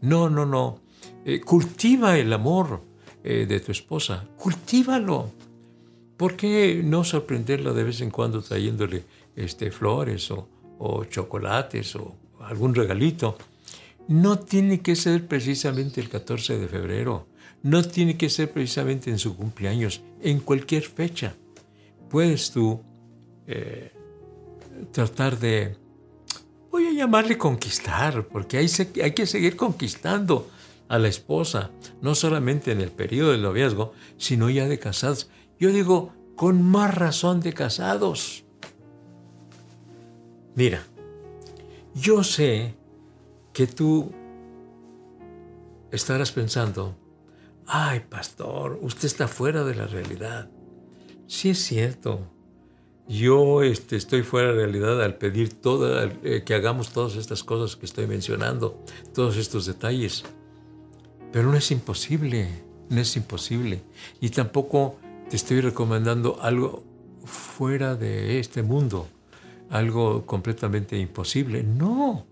No, 0.01 0.29
no, 0.29 0.45
no. 0.45 0.84
Eh, 1.25 1.41
cultiva 1.41 2.17
el 2.17 2.31
amor 2.31 2.81
eh, 3.23 3.45
de 3.47 3.59
tu 3.59 3.71
esposa. 3.71 4.25
Cultívalo. 4.37 5.31
¿Por 6.15 6.37
qué 6.37 6.81
no 6.83 7.03
sorprenderla 7.03 7.73
de 7.73 7.83
vez 7.83 7.99
en 7.99 8.11
cuando 8.11 8.41
trayéndole 8.41 9.03
este, 9.35 9.71
flores 9.71 10.31
o, 10.31 10.47
chocolates 11.09 11.95
o 11.95 12.15
algún 12.39 12.73
regalito? 12.73 13.37
no 14.07 14.39
tiene 14.39 14.81
que 14.81 14.95
ser 14.95 15.27
precisamente 15.27 15.99
el 16.01 16.09
14 16.09 16.59
de 16.59 16.67
febrero, 16.67 17.27
no 17.63 17.83
tiene 17.83 18.17
que 18.17 18.29
ser 18.29 18.51
precisamente 18.51 19.09
en 19.09 19.17
su 19.17 19.35
cumpleaños, 19.35 20.01
en 20.21 20.39
cualquier 20.39 20.83
fecha. 20.83 21.35
Puedes 22.09 22.51
tú 22.51 22.81
eh, 23.47 23.91
tratar 24.91 25.39
de, 25.39 25.75
voy 26.71 26.85
a 26.87 26.91
llamarle 26.91 27.37
conquistar, 27.37 28.27
porque 28.27 28.57
hay, 28.57 28.67
hay 29.01 29.11
que 29.13 29.25
seguir 29.25 29.55
conquistando 29.55 30.49
a 30.87 30.99
la 30.99 31.07
esposa, 31.07 31.71
no 32.01 32.15
solamente 32.15 32.71
en 32.71 32.81
el 32.81 32.91
periodo 32.91 33.31
del 33.31 33.41
noviazgo, 33.41 33.93
sino 34.17 34.49
ya 34.49 34.67
de 34.67 34.79
casados. 34.79 35.29
Yo 35.59 35.71
digo, 35.71 36.13
con 36.35 36.61
más 36.61 36.93
razón 36.93 37.39
de 37.39 37.53
casados. 37.53 38.45
Mira, 40.55 40.83
yo 41.93 42.23
sé 42.23 42.75
que 43.53 43.67
tú 43.67 44.11
estarás 45.91 46.31
pensando, 46.31 46.95
ay 47.65 48.01
pastor, 48.01 48.79
usted 48.81 49.05
está 49.05 49.27
fuera 49.27 49.63
de 49.63 49.75
la 49.75 49.87
realidad. 49.87 50.49
Sí 51.27 51.49
es 51.49 51.59
cierto, 51.59 52.19
yo 53.07 53.63
este, 53.63 53.95
estoy 53.95 54.23
fuera 54.23 54.49
de 54.49 54.55
la 54.55 54.61
realidad 54.63 55.01
al 55.03 55.17
pedir 55.17 55.57
eh, 56.23 56.43
que 56.45 56.53
hagamos 56.53 56.91
todas 56.91 57.15
estas 57.15 57.43
cosas 57.43 57.75
que 57.75 57.85
estoy 57.85 58.07
mencionando, 58.07 58.83
todos 59.13 59.37
estos 59.37 59.65
detalles. 59.65 60.23
Pero 61.35 61.51
no 61.51 61.57
es 61.57 61.69
imposible, 61.69 62.47
no 62.87 63.01
es 63.01 63.17
imposible. 63.17 63.81
Y 64.21 64.29
tampoco 64.29 64.95
te 65.29 65.35
estoy 65.35 65.59
recomendando 65.59 66.41
algo 66.41 66.85
fuera 67.25 67.97
de 67.97 68.39
este 68.39 68.63
mundo, 68.63 69.09
algo 69.69 70.25
completamente 70.25 70.97
imposible. 70.97 71.61
No, 71.61 72.25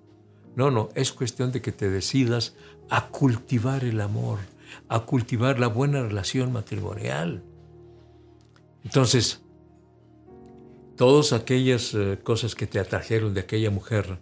no, 0.55 0.71
no, 0.71 0.87
es 0.95 1.11
cuestión 1.11 1.51
de 1.51 1.61
que 1.61 1.73
te 1.73 1.89
decidas 1.89 2.55
a 2.89 3.09
cultivar 3.09 3.83
el 3.83 3.99
amor, 3.99 4.39
a 4.87 5.01
cultivar 5.01 5.59
la 5.59 5.67
buena 5.67 6.01
relación 6.01 6.53
matrimonial. 6.53 7.43
Entonces, 8.85 9.41
todas 10.95 11.33
aquellas 11.33 11.93
eh, 11.93 12.19
cosas 12.23 12.55
que 12.55 12.67
te 12.67 12.79
atrajeron 12.79 13.33
de 13.33 13.41
aquella 13.41 13.69
mujer 13.69 14.17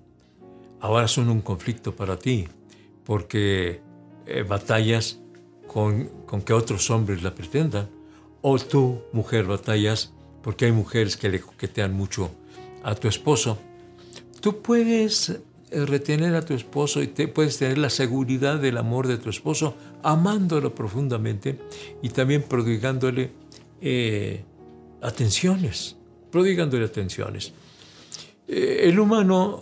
ahora 0.79 1.07
son 1.07 1.29
un 1.29 1.41
conflicto 1.41 1.95
para 1.95 2.17
ti, 2.17 2.47
porque 3.05 3.90
eh, 4.25 4.43
batallas 4.43 5.19
con, 5.67 6.09
con 6.25 6.41
que 6.41 6.53
otros 6.53 6.89
hombres 6.89 7.23
la 7.23 7.33
pretendan, 7.33 7.89
o 8.41 8.57
tú, 8.57 9.01
mujer, 9.13 9.45
batallas 9.45 10.13
porque 10.41 10.65
hay 10.65 10.71
mujeres 10.71 11.17
que 11.17 11.29
le 11.29 11.39
coquetean 11.39 11.93
mucho 11.93 12.31
a 12.83 12.95
tu 12.95 13.07
esposo. 13.07 13.59
Tú 14.41 14.61
puedes 14.61 15.29
eh, 15.29 15.85
retener 15.85 16.35
a 16.35 16.43
tu 16.43 16.53
esposo 16.53 17.01
y 17.01 17.07
te, 17.07 17.27
puedes 17.27 17.57
tener 17.57 17.77
la 17.77 17.89
seguridad 17.89 18.59
del 18.59 18.77
amor 18.77 19.07
de 19.07 19.17
tu 19.17 19.29
esposo, 19.29 19.75
amándolo 20.03 20.73
profundamente 20.73 21.59
y 22.01 22.09
también 22.09 22.43
prodigándole 22.43 23.31
eh, 23.81 24.43
atenciones, 25.01 25.95
prodigándole 26.31 26.85
atenciones. 26.85 27.53
El 28.47 28.99
humano 28.99 29.61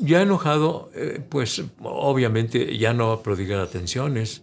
ya 0.00 0.22
enojado, 0.22 0.90
pues 1.28 1.62
obviamente 1.80 2.76
ya 2.76 2.92
no 2.92 3.08
va 3.08 3.14
a 3.14 3.22
prodigar 3.22 3.60
atenciones, 3.60 4.42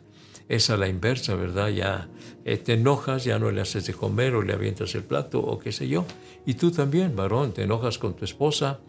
es 0.50 0.69
a 0.69 0.77
la 0.77 0.88
inversa, 0.88 1.36
¿verdad? 1.36 1.69
Ya 1.69 2.10
te 2.43 2.74
enojas, 2.74 3.24
ya 3.24 3.39
no 3.39 3.51
le 3.51 3.62
haces 3.62 3.86
de 3.86 3.93
comer 3.93 4.36
o 4.36 4.41
le 4.41 4.53
avientas 4.53 4.93
el 4.95 5.03
plato 5.03 5.39
o 5.39 5.60
qué 5.60 5.72
sé 5.72 5.88
yo. 5.88 6.05
Y 6.45 6.55
tú 6.55 6.72
también, 6.72 7.15
varón, 7.15 7.53
te 7.53 7.63
enojas 7.63 7.98
con 7.98 8.15
tu 8.15 8.25
esposa, 8.25 8.79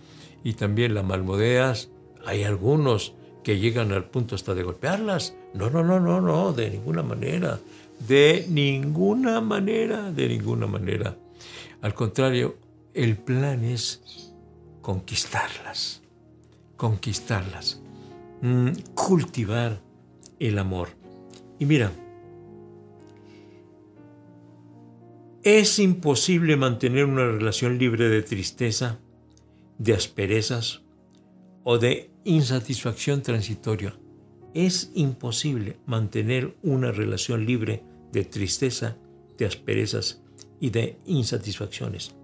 y 0.42 0.52
también 0.52 0.94
la 0.94 1.02
malmodeas. 1.02 1.88
Hay 2.26 2.44
algunos 2.44 3.14
que 3.42 3.58
llegan 3.58 3.92
al 3.92 4.04
punto 4.04 4.34
hasta 4.34 4.54
de 4.54 4.62
golpearlas. 4.62 5.34
No, 5.54 5.70
no, 5.70 5.82
no, 5.82 5.98
no, 6.00 6.20
no, 6.20 6.52
de 6.52 6.70
ninguna 6.70 7.02
manera. 7.02 7.58
De 8.06 8.46
ninguna 8.48 9.40
manera, 9.40 10.12
de 10.12 10.28
ninguna 10.28 10.66
manera. 10.66 11.16
Al 11.80 11.94
contrario, 11.94 12.56
el 12.92 13.16
plan 13.16 13.64
es 13.64 14.32
conquistarlas, 14.82 16.02
conquistarlas, 16.76 17.82
mm, 18.42 18.70
cultivar 18.94 19.80
el 20.38 20.58
amor. 20.58 20.88
Y 21.58 21.66
mira, 21.66 21.92
es 25.42 25.78
imposible 25.78 26.56
mantener 26.56 27.04
una 27.04 27.26
relación 27.26 27.78
libre 27.78 28.08
de 28.08 28.22
tristeza 28.22 28.98
de 29.78 29.94
asperezas 29.94 30.82
o 31.62 31.78
de 31.78 32.10
insatisfacción 32.24 33.22
transitoria. 33.22 33.94
Es 34.54 34.90
imposible 34.94 35.78
mantener 35.86 36.56
una 36.62 36.92
relación 36.92 37.44
libre 37.44 37.82
de 38.12 38.24
tristeza, 38.24 38.96
de 39.36 39.46
asperezas 39.46 40.22
y 40.60 40.70
de 40.70 40.98
insatisfacciones. 41.06 42.14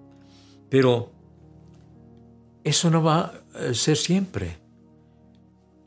Pero 0.69 1.13
eso 2.65 2.91
no 2.91 3.03
va 3.03 3.33
a 3.55 3.75
ser 3.75 3.97
siempre. 3.97 4.59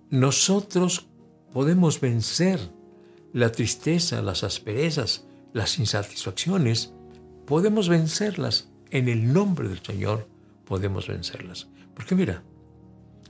Nosotros 0.09 1.07
podemos 1.51 1.99
vencer 1.99 2.59
la 3.33 3.51
tristeza, 3.51 4.21
las 4.21 4.43
asperezas, 4.43 5.25
las 5.53 5.79
insatisfacciones, 5.79 6.93
podemos 7.45 7.89
vencerlas 7.89 8.69
en 8.91 9.09
el 9.09 9.33
nombre 9.33 9.67
del 9.67 9.81
Señor 9.81 10.27
podemos 10.65 11.07
vencerlas. 11.07 11.67
Porque 11.95 12.15
mira, 12.15 12.43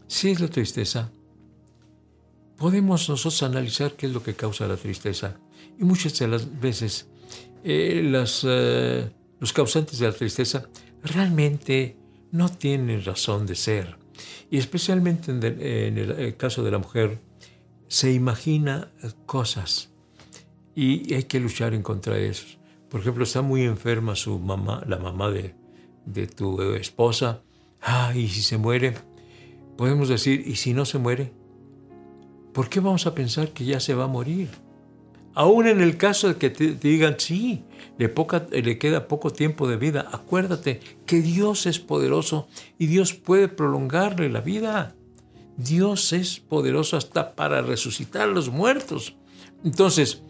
si 0.07 0.29
es 0.29 0.39
la 0.39 0.47
tristeza, 0.47 1.11
podemos 2.57 3.09
nosotros 3.09 3.43
analizar 3.43 3.93
qué 3.93 4.07
es 4.07 4.13
lo 4.13 4.21
que 4.21 4.35
causa 4.35 4.67
la 4.67 4.77
tristeza. 4.77 5.37
Y 5.79 5.83
muchas 5.83 6.17
de 6.19 6.27
las 6.27 6.59
veces 6.59 7.07
eh, 7.63 8.01
eh, 8.43 9.11
los 9.39 9.53
causantes 9.53 9.99
de 9.99 10.07
la 10.07 10.13
tristeza 10.13 10.67
realmente 11.03 11.97
no 12.33 12.49
tienen 12.49 13.05
razón 13.05 13.45
de 13.45 13.55
ser. 13.55 13.95
Y 14.49 14.57
especialmente 14.57 15.31
en, 15.31 15.97
el, 15.97 16.35
caso 16.35 16.63
de 16.63 16.71
la 16.71 16.79
mujer, 16.79 17.19
se 17.87 18.11
imagina 18.11 18.91
cosas 19.25 19.91
y 20.75 21.13
hay 21.13 21.23
que 21.23 21.39
luchar 21.39 21.75
en 21.75 21.83
contra 21.83 22.15
de 22.15 22.29
eso. 22.29 22.45
Por 22.89 23.01
ejemplo, 23.01 23.23
está 23.23 23.41
muy 23.43 23.63
enferma 23.63 24.15
su 24.15 24.39
mamá, 24.39 24.83
la 24.87 24.97
mamá 24.97 25.29
de, 25.29 25.53
de 26.05 26.27
tu 26.27 26.61
esposa, 26.73 27.43
ah, 27.81 28.11
y 28.15 28.27
si 28.27 28.41
se 28.41 28.57
muere, 28.57 28.95
podemos 29.77 30.09
decir, 30.09 30.43
¿y 30.45 30.55
si 30.55 30.73
no 30.73 30.85
se 30.85 30.97
muere? 30.97 31.31
¿Por 32.51 32.67
qué 32.67 32.79
vamos 32.79 33.05
a 33.05 33.13
pensar 33.13 33.49
que 33.49 33.63
ya 33.63 33.79
se 33.79 33.93
va 33.93 34.05
a 34.05 34.07
morir? 34.07 34.49
Aún 35.35 35.67
en 35.67 35.81
el 35.81 35.97
caso 35.97 36.29
de 36.29 36.35
que 36.37 36.49
te 36.49 36.73
digan, 36.73 37.15
sí, 37.19 37.63
le, 37.97 38.77
queda 38.79 39.07
poco 39.07 39.31
tiempo 39.31 39.67
de 39.67 39.77
vida, 39.77 40.07
acuérdate 40.11 40.79
que 41.05 41.21
Dios 41.21 41.65
es 41.65 41.79
poderoso 41.79 42.47
y 42.77 42.87
Dios 42.87 43.13
puede 43.13 43.47
prolongarle 43.47 44.29
la 44.29 44.41
vida. 44.41 44.95
Dios 45.57 46.13
es 46.13 46.39
poderoso 46.39 46.97
hasta 46.97 47.35
para 47.35 47.61
resucitar 47.61 48.23
a 48.23 48.27
los 48.27 48.49
muertos. 48.49 49.15
Entonces, 49.63 50.23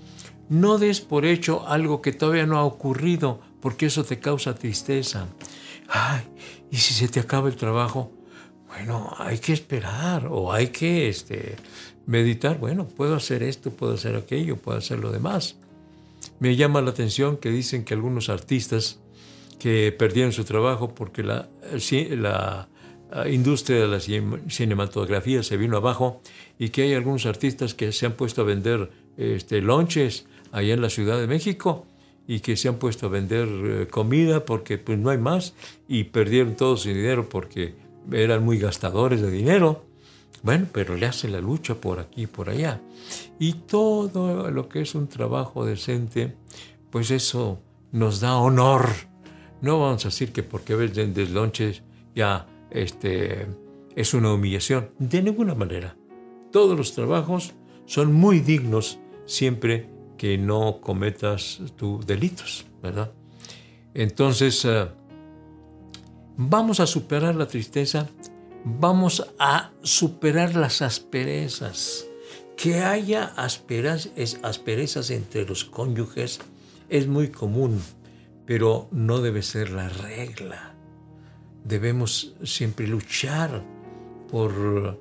no 0.50 0.78
des 0.78 1.00
por 1.00 1.26
hecho 1.26 1.68
algo 1.68 2.02
que 2.02 2.12
todavía 2.12 2.46
no 2.46 2.58
ha 2.58 2.66
ocurrido, 2.66 3.40
porque 3.62 3.86
eso 3.86 4.04
te 4.04 4.20
causa 4.20 4.56
tristeza 4.56 5.28
ay, 5.94 6.22
¿y 6.72 6.78
si 6.78 6.94
se 6.94 7.08
te 7.08 7.20
acaba 7.20 7.48
el 7.48 7.56
trabajo? 7.56 8.12
Bueno, 8.68 9.14
hay 9.18 9.38
que 9.38 9.54
esperar 9.54 10.28
o 10.30 10.52
hay 10.52 10.68
que 10.68 11.08
este, 11.08 11.56
meditar. 12.06 12.58
Bueno, 12.58 12.88
puedo 12.88 13.16
hacer 13.16 13.44
esto, 13.44 13.72
puedo 13.72 13.94
hacer 13.94 14.16
aquello, 14.16 14.58
puedo 14.58 14.78
hacer 14.78 15.00
lo 15.00 15.12
demás. 15.12 15.58
Me 16.40 16.56
llama 16.56 16.82
la 16.82 16.92
atención 16.92 17.38
que 17.38 17.50
dicen 17.50 17.84
que 17.84 17.94
algunos 17.94 18.30
artistas 18.30 19.00
que 19.60 19.96
perdieron 19.98 20.32
su 20.32 20.44
trabajo 20.44 20.94
porque 20.94 21.24
la, 21.24 21.50
la 22.16 22.68
industria 23.30 23.80
de 23.80 23.88
la 23.88 24.00
cinematografía 24.00 25.44
se 25.44 25.58
vino 25.58 25.78
abajo 25.78 26.22
y 26.58 26.70
que 26.70 26.84
hay 26.84 26.94
algunos 26.94 27.26
artistas 27.26 27.74
que 27.74 27.92
se 27.92 28.06
han 28.06 28.14
puesto 28.14 28.42
a 28.42 28.46
vender 28.46 28.90
este, 29.18 29.62
lonches 29.62 30.26
allá 30.52 30.74
en 30.74 30.82
la 30.82 30.90
Ciudad 30.90 31.20
de 31.20 31.28
México 31.28 31.86
y 32.28 32.40
que 32.40 32.56
se 32.56 32.70
han 32.70 32.76
puesto 32.76 33.08
a 33.08 33.10
vender 33.10 33.48
eh, 33.48 33.88
comida 33.90 34.46
porque 34.46 34.78
pues 34.78 34.98
no 34.98 35.10
hay 35.10 35.18
más 35.18 35.54
y 35.88 36.06
perdieron 36.06 36.56
todo 36.56 36.78
su 36.78 36.90
dinero 36.90 37.30
porque 37.30 37.76
eran 38.12 38.44
muy 38.44 38.58
gastadores 38.58 39.22
de 39.22 39.30
dinero. 39.30 39.86
Bueno, 40.44 40.68
pero 40.74 40.98
le 40.98 41.06
hace 41.06 41.30
la 41.30 41.40
lucha 41.40 41.76
por 41.76 42.00
aquí 42.00 42.24
y 42.24 42.28
por 42.28 42.50
allá. 42.50 42.82
Y 43.40 43.54
todo 43.54 44.52
lo 44.52 44.68
que 44.68 44.82
es 44.82 44.94
un 44.94 45.08
trabajo 45.08 45.66
decente, 45.66 46.36
pues 46.92 47.12
eso 47.12 47.60
nos 47.94 48.20
da 48.20 48.38
honor. 48.38 48.90
No 49.62 49.80
vamos 49.80 50.06
a 50.06 50.10
decir 50.10 50.34
que 50.34 50.44
porque 50.44 50.76
venden 50.76 51.14
deslonches 51.14 51.82
ya 52.14 52.46
este, 52.70 53.48
es 53.96 54.14
una 54.14 54.34
humillación. 54.34 54.90
De 55.00 55.24
ninguna 55.24 55.56
manera. 55.56 55.96
Todos 56.52 56.78
los 56.78 56.94
trabajos 56.94 57.54
son 57.86 58.14
muy 58.14 58.42
dignos 58.42 59.00
siempre 59.26 59.90
que 60.18 60.38
no 60.38 60.82
cometas 60.82 61.62
tus 61.78 62.06
delitos, 62.06 62.66
¿verdad? 62.82 63.14
Entonces, 63.94 64.66
eh, 64.66 64.88
vamos 66.36 66.80
a 66.80 66.88
superar 66.88 67.36
la 67.36 67.48
tristeza, 67.48 68.10
vamos 68.64 69.26
a 69.40 69.72
superar 69.82 70.56
las 70.56 70.82
asperezas. 70.82 72.08
Que 72.56 72.82
haya 72.82 73.34
asperezas 73.36 75.10
entre 75.10 75.46
los 75.46 75.66
cónyuges 75.66 76.40
es 76.90 77.08
muy 77.08 77.30
común, 77.30 77.82
pero 78.46 78.88
no 78.92 79.22
debe 79.22 79.42
ser 79.42 79.72
la 79.72 79.90
regla. 79.90 80.76
Debemos 81.64 82.36
siempre 82.44 82.88
luchar 82.88 83.64
por 84.30 85.00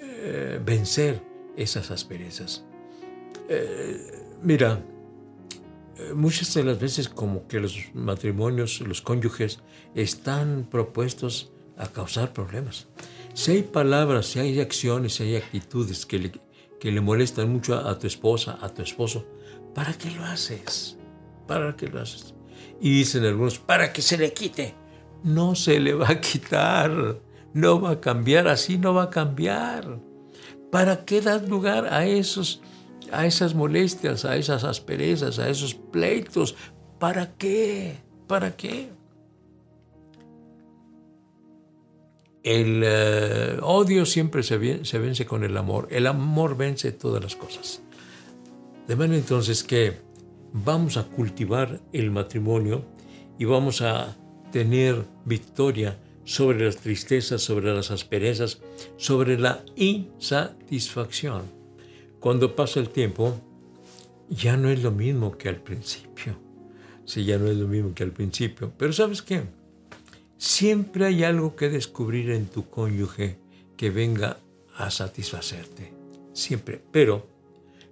eh, 0.00 0.60
vencer 0.64 1.22
esas 1.56 1.90
asperezas. 1.90 2.64
Eh, 3.48 4.26
mira, 4.42 4.82
eh, 5.96 6.12
muchas 6.14 6.54
de 6.54 6.64
las 6.64 6.80
veces 6.80 7.08
como 7.08 7.46
que 7.46 7.60
los 7.60 7.90
matrimonios, 7.94 8.80
los 8.80 9.02
cónyuges, 9.02 9.60
están 9.94 10.66
propuestos 10.70 11.52
a 11.76 11.86
causar 11.88 12.32
problemas. 12.32 12.86
Si 13.34 13.52
hay 13.52 13.62
palabras, 13.62 14.26
si 14.26 14.38
hay 14.38 14.60
acciones, 14.60 15.14
si 15.14 15.24
hay 15.24 15.36
actitudes 15.36 16.06
que 16.06 16.18
le, 16.18 16.32
que 16.80 16.92
le 16.92 17.00
molestan 17.00 17.50
mucho 17.50 17.74
a, 17.74 17.98
tu 17.98 18.06
esposa, 18.06 18.58
a 18.60 18.68
tu 18.68 18.82
esposo, 18.82 19.26
¿para 19.74 19.92
qué 19.94 20.10
lo 20.10 20.24
haces? 20.24 20.96
¿Para 21.46 21.76
qué 21.76 21.88
lo 21.88 22.00
haces? 22.00 22.34
Y 22.80 22.98
dicen 22.98 23.24
algunos, 23.24 23.58
para 23.58 23.92
que 23.92 24.02
se 24.02 24.18
le 24.18 24.32
quite. 24.32 24.74
No 25.22 25.54
se 25.54 25.80
le 25.80 25.94
va 25.94 26.10
a 26.10 26.20
quitar, 26.20 27.18
no 27.54 27.80
va 27.80 27.92
a 27.92 28.00
cambiar, 28.00 28.46
así 28.46 28.76
no 28.76 28.92
va 28.92 29.04
a 29.04 29.10
cambiar. 29.10 30.00
¿Para 30.70 31.04
qué 31.04 31.20
das 31.20 31.48
lugar 31.48 31.86
a 31.92 32.06
esos 32.06 32.60
a 33.12 33.26
esas 33.26 33.54
molestias, 33.54 34.24
a 34.24 34.36
esas 34.36 34.64
asperezas, 34.64 35.38
a 35.38 35.48
esos 35.48 35.74
pleitos. 35.74 36.54
¿Para 36.98 37.34
qué? 37.36 37.98
¿Para 38.26 38.56
qué? 38.56 38.90
El 42.44 42.82
eh, 42.84 43.58
odio 43.62 44.06
siempre 44.06 44.44
se, 44.44 44.84
se, 44.84 44.98
vence 44.98 45.26
con 45.26 45.42
el 45.42 45.56
amor. 45.56 45.88
El 45.90 46.06
amor 46.06 46.56
vence 46.56 46.92
todas 46.92 47.20
las 47.22 47.34
cosas. 47.34 47.82
De 48.86 48.94
manera 48.94 49.18
entonces 49.18 49.64
que 49.64 49.94
vamos 50.52 50.96
a 50.96 51.04
cultivar 51.04 51.80
el 51.92 52.12
matrimonio 52.12 52.84
y 53.38 53.46
vamos 53.46 53.82
a 53.82 54.16
tener 54.52 55.04
victoria 55.24 55.98
sobre 56.24 56.64
las 56.64 56.76
tristezas, 56.76 57.42
sobre 57.42 57.74
las 57.74 57.90
asperezas, 57.90 58.60
sobre 58.96 59.38
la 59.38 59.64
insatisfacción 59.74 61.64
cuando 62.24 62.56
pasa 62.56 62.80
el 62.80 62.88
tiempo, 62.88 63.38
ya 64.30 64.56
no 64.56 64.70
es 64.70 64.82
lo 64.82 64.90
mismo 64.90 65.36
que 65.36 65.50
al 65.50 65.60
principio. 65.60 66.34
Sí, 67.04 67.26
ya 67.26 67.36
no 67.36 67.48
es 67.48 67.58
lo 67.58 67.68
mismo 67.68 67.92
que 67.92 68.02
al 68.02 68.12
principio. 68.12 68.72
Pero 68.78 68.94
¿sabes 68.94 69.20
qué? 69.20 69.42
Siempre 70.36 71.06
hay 71.06 71.24
algo 71.24 71.56
que 71.56 71.68
descubrir 71.68 72.30
en 72.30 72.46
tu 72.46 72.68
cónyuge 72.68 73.38
que 73.76 73.90
venga 73.90 74.38
a 74.76 74.90
satisfacerte. 74.90 75.92
Siempre. 76.32 76.82
Pero 76.90 77.26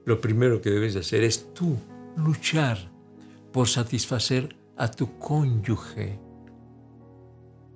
lo 0.05 0.21
primero 0.21 0.61
que 0.61 0.71
debes 0.71 0.95
de 0.95 1.01
hacer 1.01 1.23
es 1.23 1.55
tú 1.55 1.77
luchar 2.17 2.79
por 3.53 3.69
satisfacer 3.69 4.57
a 4.77 4.91
tu 4.91 5.19
cónyuge. 5.19 6.19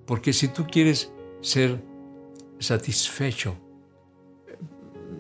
Porque 0.06 0.32
si 0.32 0.48
tú 0.48 0.66
quieres 0.66 1.10
ser 1.40 1.80
satisfecho 2.58 3.56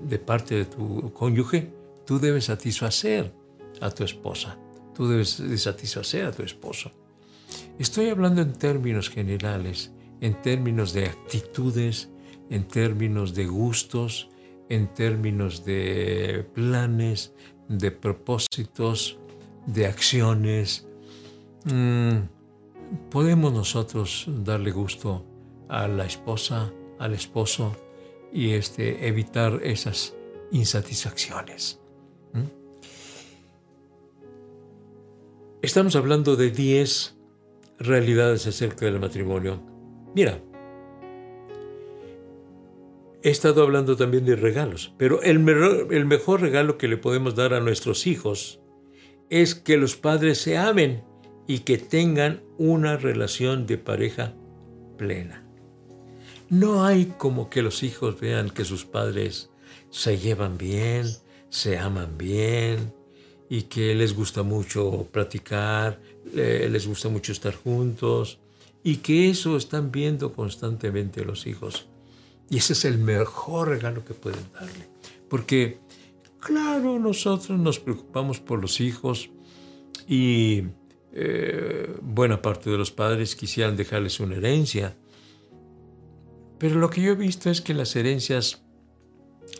de 0.08 0.18
parte 0.18 0.54
de 0.54 0.64
tu 0.64 1.12
cónyuge, 1.12 1.72
tú 2.04 2.18
debes 2.18 2.46
satisfacer 2.46 3.32
a 3.80 3.90
tu 3.90 4.04
esposa, 4.04 4.58
tú 4.94 5.08
debes 5.08 5.42
satisfacer 5.56 6.24
a 6.24 6.32
tu 6.32 6.42
esposo. 6.42 6.90
Estoy 7.78 8.08
hablando 8.08 8.40
en 8.40 8.54
términos 8.54 9.10
generales, 9.10 9.92
en 10.22 10.40
términos 10.40 10.94
de 10.94 11.06
actitudes, 11.06 12.08
en 12.48 12.66
términos 12.66 13.34
de 13.34 13.46
gustos, 13.46 14.30
en 14.70 14.92
términos 14.94 15.62
de 15.66 16.46
planes, 16.54 17.34
de 17.68 17.90
propósitos, 17.90 19.18
de 19.66 19.86
acciones. 19.86 20.88
Mm, 21.64 23.10
podemos 23.10 23.52
nosotros 23.52 24.24
darle 24.26 24.70
gusto 24.70 25.26
a 25.68 25.86
la 25.86 26.06
esposa, 26.06 26.72
al 26.98 27.12
esposo 27.12 27.76
y 28.32 28.52
este, 28.52 29.06
evitar 29.06 29.60
esas 29.62 30.14
insatisfacciones. 30.50 31.78
Estamos 35.60 35.96
hablando 35.96 36.36
de 36.36 36.50
10 36.50 37.15
realidades 37.78 38.46
acerca 38.46 38.86
del 38.86 39.00
matrimonio. 39.00 39.62
Mira, 40.14 40.40
he 43.22 43.30
estado 43.30 43.62
hablando 43.62 43.96
también 43.96 44.24
de 44.24 44.36
regalos, 44.36 44.94
pero 44.96 45.20
el, 45.22 45.38
mejor 45.40 46.40
regalo 46.40 46.78
que 46.78 46.88
le 46.88 46.96
podemos 46.96 47.34
dar 47.34 47.54
a 47.54 47.60
nuestros 47.60 48.06
hijos 48.06 48.60
es 49.30 49.54
que 49.54 49.76
los 49.76 49.96
padres 49.96 50.38
se 50.38 50.56
amen 50.56 51.02
y 51.46 51.60
que 51.60 51.78
tengan 51.78 52.42
una 52.58 52.96
relación 52.96 53.66
de 53.66 53.78
pareja 53.78 54.34
plena. 54.96 55.44
No 56.48 56.84
hay 56.84 57.12
como 57.18 57.50
que 57.50 57.62
los 57.62 57.82
hijos 57.82 58.20
vean 58.20 58.50
que 58.50 58.64
sus 58.64 58.84
padres 58.84 59.50
se 59.90 60.18
llevan 60.18 60.56
bien, 60.56 61.06
se 61.48 61.78
aman 61.78 62.16
bien 62.16 62.92
y 63.48 63.62
que 63.62 63.94
les 63.94 64.14
gusta 64.14 64.44
mucho 64.44 65.08
platicar, 65.10 66.00
les 66.34 66.86
gusta 66.86 67.08
mucho 67.08 67.32
estar 67.32 67.54
juntos 67.54 68.38
y 68.82 68.96
que 68.98 69.30
eso 69.30 69.56
están 69.56 69.90
viendo 69.90 70.32
constantemente 70.32 71.24
los 71.24 71.46
hijos. 71.46 71.88
Y 72.48 72.58
ese 72.58 72.74
es 72.74 72.84
el 72.84 72.98
mejor 72.98 73.68
regalo 73.68 74.04
que 74.04 74.14
pueden 74.14 74.44
darle. 74.52 74.88
Porque, 75.28 75.80
claro, 76.38 76.98
nosotros 76.98 77.58
nos 77.58 77.80
preocupamos 77.80 78.38
por 78.38 78.60
los 78.60 78.80
hijos 78.80 79.30
y 80.06 80.62
eh, 81.12 81.96
buena 82.02 82.40
parte 82.42 82.70
de 82.70 82.78
los 82.78 82.92
padres 82.92 83.34
quisieran 83.34 83.76
dejarles 83.76 84.20
una 84.20 84.36
herencia. 84.36 84.96
Pero 86.58 86.76
lo 86.76 86.90
que 86.90 87.02
yo 87.02 87.12
he 87.12 87.16
visto 87.16 87.50
es 87.50 87.60
que 87.60 87.74
las 87.74 87.96
herencias 87.96 88.62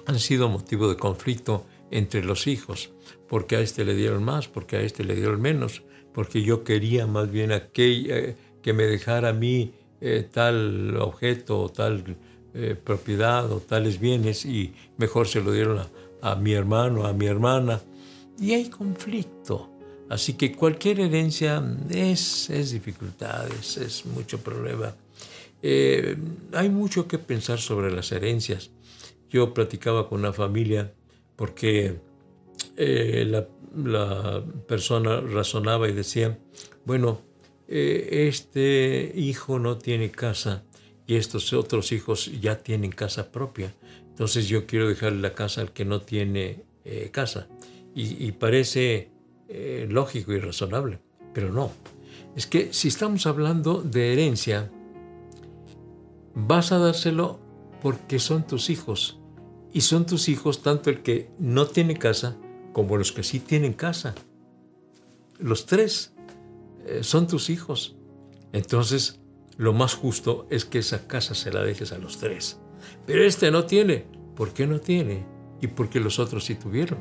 han 0.06 0.18
sido 0.18 0.48
motivo 0.48 0.88
de 0.88 0.96
conflicto 0.96 1.66
entre 1.90 2.24
los 2.24 2.46
hijos, 2.46 2.92
porque 3.28 3.56
a 3.56 3.60
este 3.60 3.84
le 3.84 3.94
dieron 3.94 4.22
más, 4.22 4.48
porque 4.48 4.76
a 4.76 4.80
este 4.82 5.04
le 5.04 5.14
dieron 5.14 5.40
menos, 5.40 5.82
porque 6.16 6.40
yo 6.42 6.64
quería 6.64 7.06
más 7.06 7.30
bien 7.30 7.52
aquel, 7.52 8.10
eh, 8.10 8.36
que 8.62 8.72
me 8.72 8.84
dejara 8.84 9.28
a 9.28 9.32
mí 9.34 9.74
eh, 10.00 10.26
tal 10.32 10.96
objeto 10.96 11.60
o 11.60 11.68
tal 11.68 12.16
eh, 12.54 12.74
propiedad 12.82 13.52
o 13.52 13.60
tales 13.60 14.00
bienes 14.00 14.46
y 14.46 14.72
mejor 14.96 15.28
se 15.28 15.42
lo 15.42 15.52
dieron 15.52 15.78
a, 16.22 16.34
mi 16.36 16.54
hermano, 16.54 17.04
a 17.04 17.12
mi 17.12 17.26
hermana. 17.26 17.82
Y 18.40 18.54
hay 18.54 18.70
conflicto. 18.70 19.68
Así 20.08 20.32
que 20.32 20.54
cualquier 20.54 21.00
herencia 21.00 21.62
es, 21.90 22.48
es 22.48 22.70
dificultades, 22.70 23.76
es 23.76 24.06
mucho 24.06 24.38
problema. 24.38 24.94
Hay 25.62 26.70
mucho 26.70 27.06
que 27.06 27.18
pensar 27.18 27.58
sobre 27.58 27.92
las 27.92 28.10
herencias. 28.10 28.70
Yo 29.28 29.52
platicaba 29.52 30.08
con 30.08 30.20
una 30.20 30.32
familia 30.32 30.94
porque 31.36 32.00
la, 32.78 33.46
la, 33.76 34.44
persona 34.66 35.20
razonaba 35.20 35.88
y 35.88 35.92
decía, 35.92 36.38
bueno, 36.84 37.20
este 37.68 39.12
hijo 39.14 39.58
no 39.58 39.76
tiene 39.76 40.10
casa 40.10 40.62
y 41.06 41.16
estos 41.16 41.52
otros 41.52 41.92
hijos 41.92 42.30
ya 42.40 42.62
tienen 42.62 42.90
casa 42.90 43.30
propia. 43.30 43.74
Entonces 44.08 44.48
yo 44.48 44.66
quiero 44.66 44.88
dejarle 44.88 45.20
la 45.20 45.34
casa 45.34 45.60
al 45.60 45.72
que 45.72 45.84
no 45.84 46.00
tiene 46.00 46.64
eh, 46.84 47.10
casa. 47.12 47.48
Y, 47.98 48.32
parece 48.32 49.10
eh, 49.48 49.86
lógico 49.88 50.32
y 50.34 50.38
razonable, 50.38 50.98
pero 51.32 51.50
no. 51.50 51.72
Es 52.36 52.46
que 52.46 52.70
si 52.74 52.88
estamos 52.88 53.26
hablando 53.26 53.80
de 53.80 54.12
herencia, 54.12 54.70
vas 56.34 56.72
a 56.72 56.78
dárselo 56.78 57.40
porque 57.80 58.18
son 58.18 58.46
tus 58.46 58.68
hijos. 58.68 59.18
Y 59.72 59.80
son 59.80 60.04
tus 60.04 60.28
hijos 60.28 60.62
tanto 60.62 60.90
el 60.90 61.02
que 61.02 61.30
no 61.38 61.66
tiene 61.66 61.96
casa 61.96 62.36
como 62.76 62.98
los 62.98 63.10
que 63.10 63.22
sí 63.22 63.40
tienen 63.40 63.72
casa. 63.72 64.14
Los 65.38 65.64
tres 65.64 66.12
eh, 66.84 66.98
son 67.02 67.26
tus 67.26 67.48
hijos. 67.48 67.96
Entonces, 68.52 69.18
lo 69.56 69.72
más 69.72 69.94
justo 69.94 70.46
es 70.50 70.66
que 70.66 70.80
esa 70.80 71.08
casa 71.08 71.34
se 71.34 71.50
la 71.50 71.62
dejes 71.62 71.92
a 71.92 71.98
los 71.98 72.18
tres. 72.18 72.60
Pero 73.06 73.24
este 73.24 73.50
no 73.50 73.64
tiene. 73.64 74.04
¿Por 74.34 74.52
qué 74.52 74.66
no 74.66 74.78
tiene? 74.78 75.24
Y 75.62 75.68
porque 75.68 76.00
los 76.00 76.18
otros 76.18 76.44
sí 76.44 76.54
tuvieron. 76.54 76.98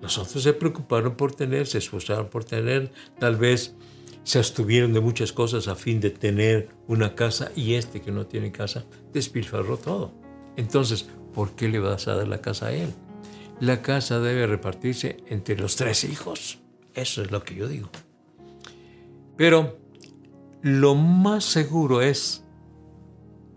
Los 0.00 0.16
otros 0.16 0.42
se 0.42 0.54
preocuparon 0.54 1.14
por 1.14 1.34
tener, 1.34 1.66
se 1.66 1.76
esforzaron 1.76 2.30
por 2.30 2.44
tener, 2.44 2.90
tal 3.18 3.36
vez 3.36 3.74
se 4.22 4.38
abstuvieron 4.38 4.94
de 4.94 5.00
muchas 5.00 5.30
cosas 5.30 5.68
a 5.68 5.74
fin 5.74 6.00
de 6.00 6.08
tener 6.08 6.70
una 6.88 7.14
casa 7.14 7.52
y 7.54 7.74
este 7.74 8.00
que 8.00 8.12
no 8.12 8.24
tiene 8.24 8.50
casa 8.50 8.86
despilfarró 9.12 9.76
todo. 9.76 10.14
Entonces, 10.56 11.06
¿por 11.34 11.50
qué 11.50 11.68
le 11.68 11.80
vas 11.80 12.08
a 12.08 12.14
dar 12.14 12.28
la 12.28 12.40
casa 12.40 12.68
a 12.68 12.72
él? 12.72 12.88
La 13.60 13.82
casa 13.82 14.20
debe 14.20 14.46
repartirse 14.46 15.18
entre 15.28 15.56
los 15.56 15.76
tres 15.76 16.04
hijos. 16.04 16.58
Eso 16.94 17.22
es 17.22 17.30
lo 17.30 17.42
que 17.44 17.54
yo 17.54 17.68
digo. 17.68 17.90
Pero 19.36 19.78
lo 20.62 20.94
más 20.94 21.44
seguro 21.44 22.02
es 22.02 22.44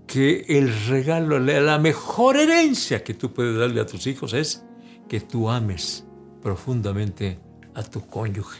que 0.08 0.46
el 0.48 0.74
regalo, 0.88 1.40
la 1.40 1.80
mejor 1.80 2.38
herencia 2.38 3.04
que 3.04 3.14
tú 3.14 3.34
puedes 3.34 3.58
darle 3.58 3.82
a 3.82 3.86
tus 3.86 4.06
hijos 4.08 4.34
es 4.34 4.64
que 5.08 5.22
tú 5.22 5.50
ames 5.50 6.06
profundamente 6.42 7.40
a 7.74 7.84
tu 7.84 8.06
cónyuge, 8.06 8.60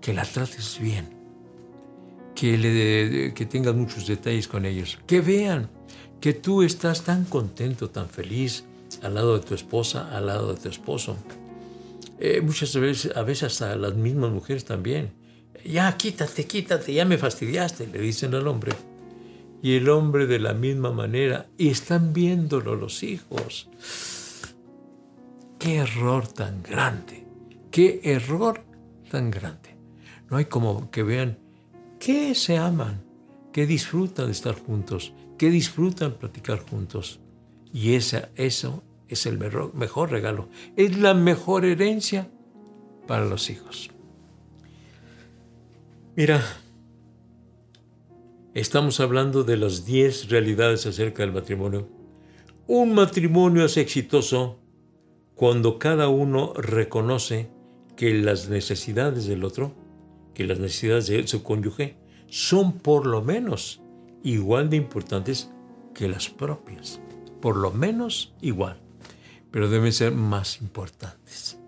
que 0.00 0.12
la 0.12 0.24
trates 0.24 0.78
bien, 0.80 1.08
que, 2.34 2.56
le, 2.56 3.34
que 3.34 3.46
tengas 3.46 3.74
muchos 3.74 4.06
detalles 4.06 4.48
con 4.48 4.64
ellos, 4.64 4.98
que 5.06 5.20
vean 5.20 5.70
que 6.20 6.32
tú 6.32 6.62
estás 6.62 7.02
tan 7.04 7.24
contento, 7.24 7.90
tan 7.90 8.08
feliz 8.08 8.64
al 9.02 9.14
lado 9.14 9.38
de 9.38 9.44
tu 9.44 9.54
esposa, 9.54 10.14
al 10.16 10.26
lado 10.26 10.54
de 10.54 10.60
tu 10.60 10.68
esposo. 10.68 11.16
Eh, 12.18 12.40
muchas 12.40 12.74
veces, 12.74 13.16
a 13.16 13.22
veces 13.22 13.44
hasta 13.44 13.76
las 13.76 13.94
mismas 13.94 14.30
mujeres 14.30 14.64
también 14.64 15.12
ya 15.64 15.96
quítate, 15.96 16.46
quítate, 16.46 16.92
ya 16.92 17.04
me 17.04 17.18
fastidiaste, 17.18 17.86
le 17.86 18.00
dicen 18.00 18.34
al 18.34 18.46
hombre. 18.46 18.72
Y 19.62 19.74
el 19.74 19.88
hombre 19.88 20.26
de 20.26 20.38
la 20.38 20.54
misma 20.54 20.92
manera, 20.92 21.46
y 21.56 21.68
están 21.68 22.12
viéndolo 22.12 22.76
los 22.76 23.02
hijos. 23.02 23.68
Qué 25.58 25.76
error 25.78 26.28
tan 26.28 26.62
grande, 26.62 27.24
qué 27.70 28.00
error 28.04 28.64
tan 29.10 29.30
grande. 29.30 29.76
No 30.30 30.36
hay 30.36 30.44
como 30.44 30.90
que 30.90 31.02
vean 31.02 31.38
que 31.98 32.34
se 32.36 32.56
aman, 32.56 33.02
que 33.52 33.66
disfrutan 33.66 34.26
de 34.26 34.32
estar 34.32 34.54
juntos, 34.54 35.12
que 35.36 35.50
disfrutan 35.50 36.14
platicar 36.14 36.60
juntos. 36.60 37.18
Y 37.72 37.94
esa, 37.94 38.28
eso 38.36 38.84
es 39.08 39.26
el 39.26 39.38
mejor 39.38 40.10
regalo, 40.10 40.48
es 40.76 40.98
la 40.98 41.14
mejor 41.14 41.64
herencia 41.64 42.30
para 43.06 43.24
los 43.24 43.50
hijos. 43.50 43.90
Mira, 46.16 46.42
estamos 48.54 49.00
hablando 49.00 49.44
de 49.44 49.56
las 49.56 49.84
10 49.84 50.28
realidades 50.28 50.84
acerca 50.86 51.22
del 51.22 51.32
matrimonio. 51.32 51.88
Un 52.66 52.94
matrimonio 52.94 53.64
es 53.64 53.76
exitoso 53.76 54.58
cuando 55.34 55.78
cada 55.78 56.08
uno 56.08 56.52
reconoce 56.54 57.48
que 57.96 58.14
las 58.14 58.48
necesidades 58.48 59.26
del 59.26 59.44
otro, 59.44 59.72
que 60.34 60.44
las 60.44 60.58
necesidades 60.58 61.06
de 61.06 61.26
su 61.26 61.42
cónyuge, 61.42 61.96
son 62.26 62.72
por 62.72 63.06
lo 63.06 63.22
menos 63.22 63.80
igual 64.22 64.68
de 64.68 64.76
importantes 64.76 65.50
que 65.94 66.08
las 66.08 66.28
propias. 66.28 67.00
Por 67.40 67.56
lo 67.56 67.70
menos 67.70 68.34
igual, 68.40 68.80
pero 69.50 69.68
deben 69.68 69.92
ser 69.92 70.12
más 70.12 70.60
importantes. 70.60 71.58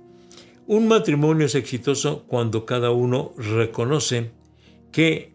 Un 0.67 0.87
matrimonio 0.89 1.47
es 1.47 1.55
exitoso 1.55 2.25
cuando 2.29 2.65
cada 2.65 2.91
uno 2.91 3.33
reconoce 3.37 4.31
que 4.93 5.35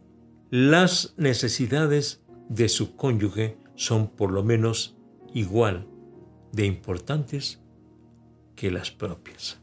las 0.49 1.13
necesidades 1.17 2.21
de 2.49 2.69
su 2.69 2.95
cónyuge 2.95 3.57
son 3.75 4.07
por 4.07 4.31
lo 4.31 4.43
menos 4.43 4.95
igual 5.33 5.87
de 6.51 6.65
importantes 6.65 7.59
que 8.55 8.71
las 8.71 8.91
propias. 8.91 9.57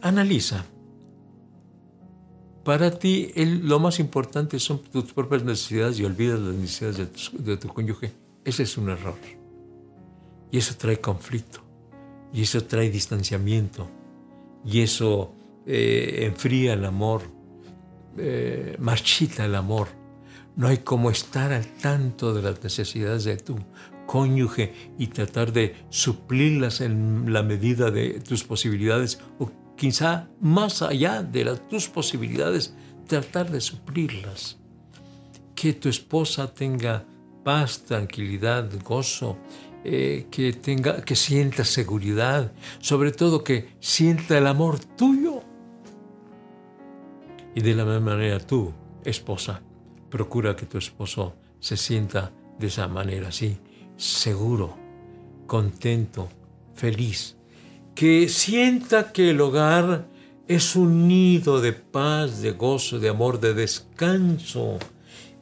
Analiza. 0.00 0.64
Para 2.64 2.98
ti 2.98 3.32
lo 3.36 3.78
más 3.78 4.00
importante 4.00 4.58
son 4.58 4.82
tus 4.82 5.12
propias 5.12 5.44
necesidades 5.44 6.00
y 6.00 6.04
olvidas 6.04 6.40
las 6.40 6.54
necesidades 6.54 7.30
de 7.32 7.56
tu, 7.56 7.68
cónyuge. 7.68 8.12
Ese 8.44 8.64
es 8.64 8.76
un 8.76 8.88
error. 8.88 9.14
Y 10.56 10.58
eso 10.58 10.74
trae 10.74 11.02
conflicto. 11.02 11.60
Y 12.32 12.40
eso 12.40 12.64
trae 12.64 12.88
distanciamiento. 12.88 13.90
Y 14.64 14.80
eso 14.80 15.34
eh, 15.66 16.20
enfría 16.22 16.72
el 16.72 16.86
amor. 16.86 17.20
Eh, 18.16 18.74
marchita 18.78 19.44
el 19.44 19.54
amor. 19.54 19.88
No 20.56 20.68
hay 20.68 20.78
como 20.78 21.10
estar 21.10 21.52
al 21.52 21.66
tanto 21.66 22.32
de 22.32 22.40
las 22.40 22.64
necesidades 22.64 23.24
de 23.24 23.36
tu 23.36 23.58
cónyuge 24.06 24.72
y 24.96 25.08
tratar 25.08 25.52
de 25.52 25.76
suplirlas 25.90 26.80
en 26.80 27.30
la 27.34 27.42
medida 27.42 27.90
de 27.90 28.20
tus 28.20 28.42
posibilidades 28.42 29.20
o 29.38 29.50
quizá 29.76 30.30
más 30.40 30.80
allá 30.80 31.22
de 31.22 31.44
las, 31.44 31.68
tus 31.68 31.86
posibilidades, 31.90 32.74
tratar 33.06 33.50
de 33.50 33.60
suplirlas. 33.60 34.56
Que 35.54 35.74
tu 35.74 35.90
esposa 35.90 36.54
tenga 36.54 37.04
paz, 37.44 37.84
tranquilidad, 37.84 38.68
gozo, 38.82 39.38
eh, 39.88 40.26
que, 40.32 40.52
tenga, 40.52 41.00
que 41.02 41.14
sienta 41.14 41.64
seguridad, 41.64 42.50
sobre 42.80 43.12
todo 43.12 43.44
que 43.44 43.68
sienta 43.78 44.36
el 44.36 44.48
amor 44.48 44.80
tuyo. 44.80 45.42
Y 47.54 47.60
de 47.60 47.72
la 47.72 47.84
misma 47.84 48.00
manera 48.00 48.40
tú, 48.40 48.72
esposa, 49.04 49.62
procura 50.10 50.56
que 50.56 50.66
tu 50.66 50.76
esposo 50.76 51.36
se 51.60 51.76
sienta 51.76 52.32
de 52.58 52.66
esa 52.66 52.88
manera, 52.88 53.28
así, 53.28 53.58
seguro, 53.96 54.76
contento, 55.46 56.30
feliz, 56.74 57.36
que 57.94 58.28
sienta 58.28 59.12
que 59.12 59.30
el 59.30 59.40
hogar 59.40 60.08
es 60.48 60.74
un 60.74 61.06
nido 61.06 61.60
de 61.60 61.72
paz, 61.72 62.42
de 62.42 62.50
gozo, 62.50 62.98
de 62.98 63.08
amor, 63.08 63.38
de 63.38 63.54
descanso, 63.54 64.80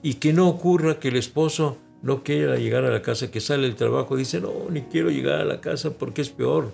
y 0.03 0.15
que 0.15 0.35
no 0.35 0.49
ocurra 0.49 1.01
que 1.01 1.09
el 1.09 1.17
esposo 1.17 1.79
no 2.05 2.23
quiera 2.23 2.57
llegar 2.57 2.85
a 2.85 2.91
la 2.91 3.01
casa, 3.01 3.31
que 3.31 3.41
sale 3.41 3.63
del 3.63 3.77
trabajo 3.77 4.15
y 4.15 4.19
dice, 4.19 4.39
no, 4.39 4.53
ni 4.71 4.83
quiero 4.83 5.09
llegar 5.09 5.41
a 5.41 5.45
la 5.45 5.63
casa 5.63 5.91
porque 5.95 6.21
es 6.21 6.29
peor. 6.29 6.71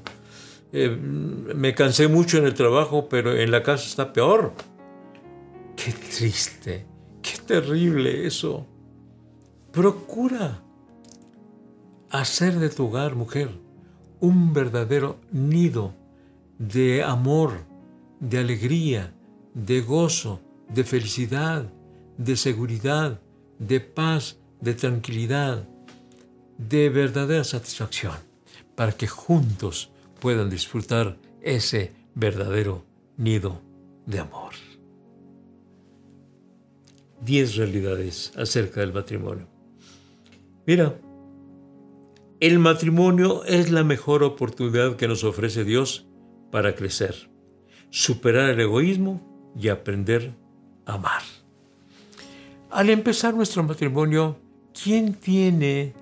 Eh, 0.72 0.90
me 0.90 1.72
cansé 1.72 2.08
mucho 2.08 2.38
en 2.38 2.46
el 2.46 2.54
trabajo, 2.54 3.08
pero 3.08 3.36
en 3.36 3.52
la 3.52 3.62
casa 3.62 3.86
está 3.86 4.12
peor. 4.12 4.52
Qué 5.76 5.92
triste, 5.92 6.84
qué 7.22 7.38
terrible 7.46 8.26
eso. 8.26 8.66
Procura 9.70 10.64
hacer 12.10 12.58
de 12.58 12.68
tu 12.68 12.88
hogar, 12.88 13.14
mujer, 13.14 13.50
un 14.18 14.52
verdadero 14.52 15.20
nido 15.30 15.94
de 16.58 17.04
amor, 17.04 17.52
de 18.18 18.38
alegría, 18.38 19.14
de 19.54 19.80
gozo, 19.80 20.40
de 20.68 20.82
felicidad, 20.82 21.72
de 22.18 22.34
seguridad, 22.34 23.20
de 23.60 23.78
paz, 23.78 24.39
de 24.60 24.74
tranquilidad, 24.74 25.68
de 26.58 26.90
verdadera 26.90 27.44
satisfacción, 27.44 28.14
para 28.74 28.92
que 28.92 29.06
juntos 29.06 29.90
puedan 30.20 30.50
disfrutar 30.50 31.16
ese 31.40 31.92
verdadero 32.14 32.84
nido 33.16 33.62
de 34.06 34.18
amor. 34.20 34.52
Diez 37.20 37.56
realidades 37.56 38.32
acerca 38.36 38.80
del 38.80 38.92
matrimonio. 38.92 39.46
Mira, 40.66 40.98
el 42.40 42.58
matrimonio 42.58 43.44
es 43.44 43.70
la 43.70 43.84
mejor 43.84 44.22
oportunidad 44.22 44.96
que 44.96 45.08
nos 45.08 45.24
ofrece 45.24 45.64
Dios 45.64 46.06
para 46.50 46.74
crecer, 46.74 47.30
superar 47.90 48.50
el 48.50 48.60
egoísmo 48.60 49.52
y 49.58 49.68
aprender 49.68 50.34
a 50.86 50.94
amar. 50.94 51.22
Al 52.70 52.88
empezar 52.88 53.34
nuestro 53.34 53.62
matrimonio, 53.62 54.38
¿quién 54.72 55.14
tiene 55.14 55.92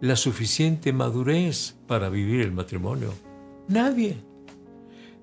la 0.00 0.16
suficiente 0.16 0.92
madurez 0.92 1.74
para 1.86 2.08
vivir 2.08 2.40
el 2.40 2.52
matrimonio? 2.52 3.12
Nadie. 3.68 4.16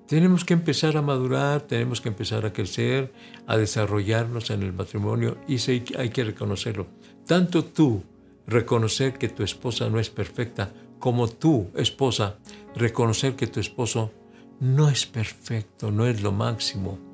Tenemos 0.06 0.44
que 0.44 0.54
empezar 0.54 0.96
a 0.96 1.02
madurar, 1.02 1.62
tenemos 1.62 2.00
que 2.00 2.08
empezar 2.08 2.46
a 2.46 2.52
crecer, 2.52 3.12
a 3.46 3.56
desarrollarnos 3.56 4.50
en 4.50 4.62
el 4.62 4.72
matrimonio 4.72 5.38
y 5.48 5.58
hay 5.68 6.10
que 6.10 6.24
reconocerlo. 6.24 6.86
Tanto 7.26 7.64
tú 7.64 8.04
reconocer 8.46 9.14
que 9.14 9.28
tu 9.28 9.42
esposa 9.42 9.90
no 9.90 9.98
es 9.98 10.10
perfecta, 10.10 10.72
como 11.00 11.28
tú, 11.28 11.70
esposa, 11.74 12.38
reconocer 12.76 13.34
que 13.34 13.48
tu 13.48 13.58
esposo 13.58 14.12
no 14.60 14.88
es 14.88 15.06
perfecto, 15.06 15.90
no 15.90 16.06
es 16.06 16.22
lo 16.22 16.32
máximo. 16.32 17.05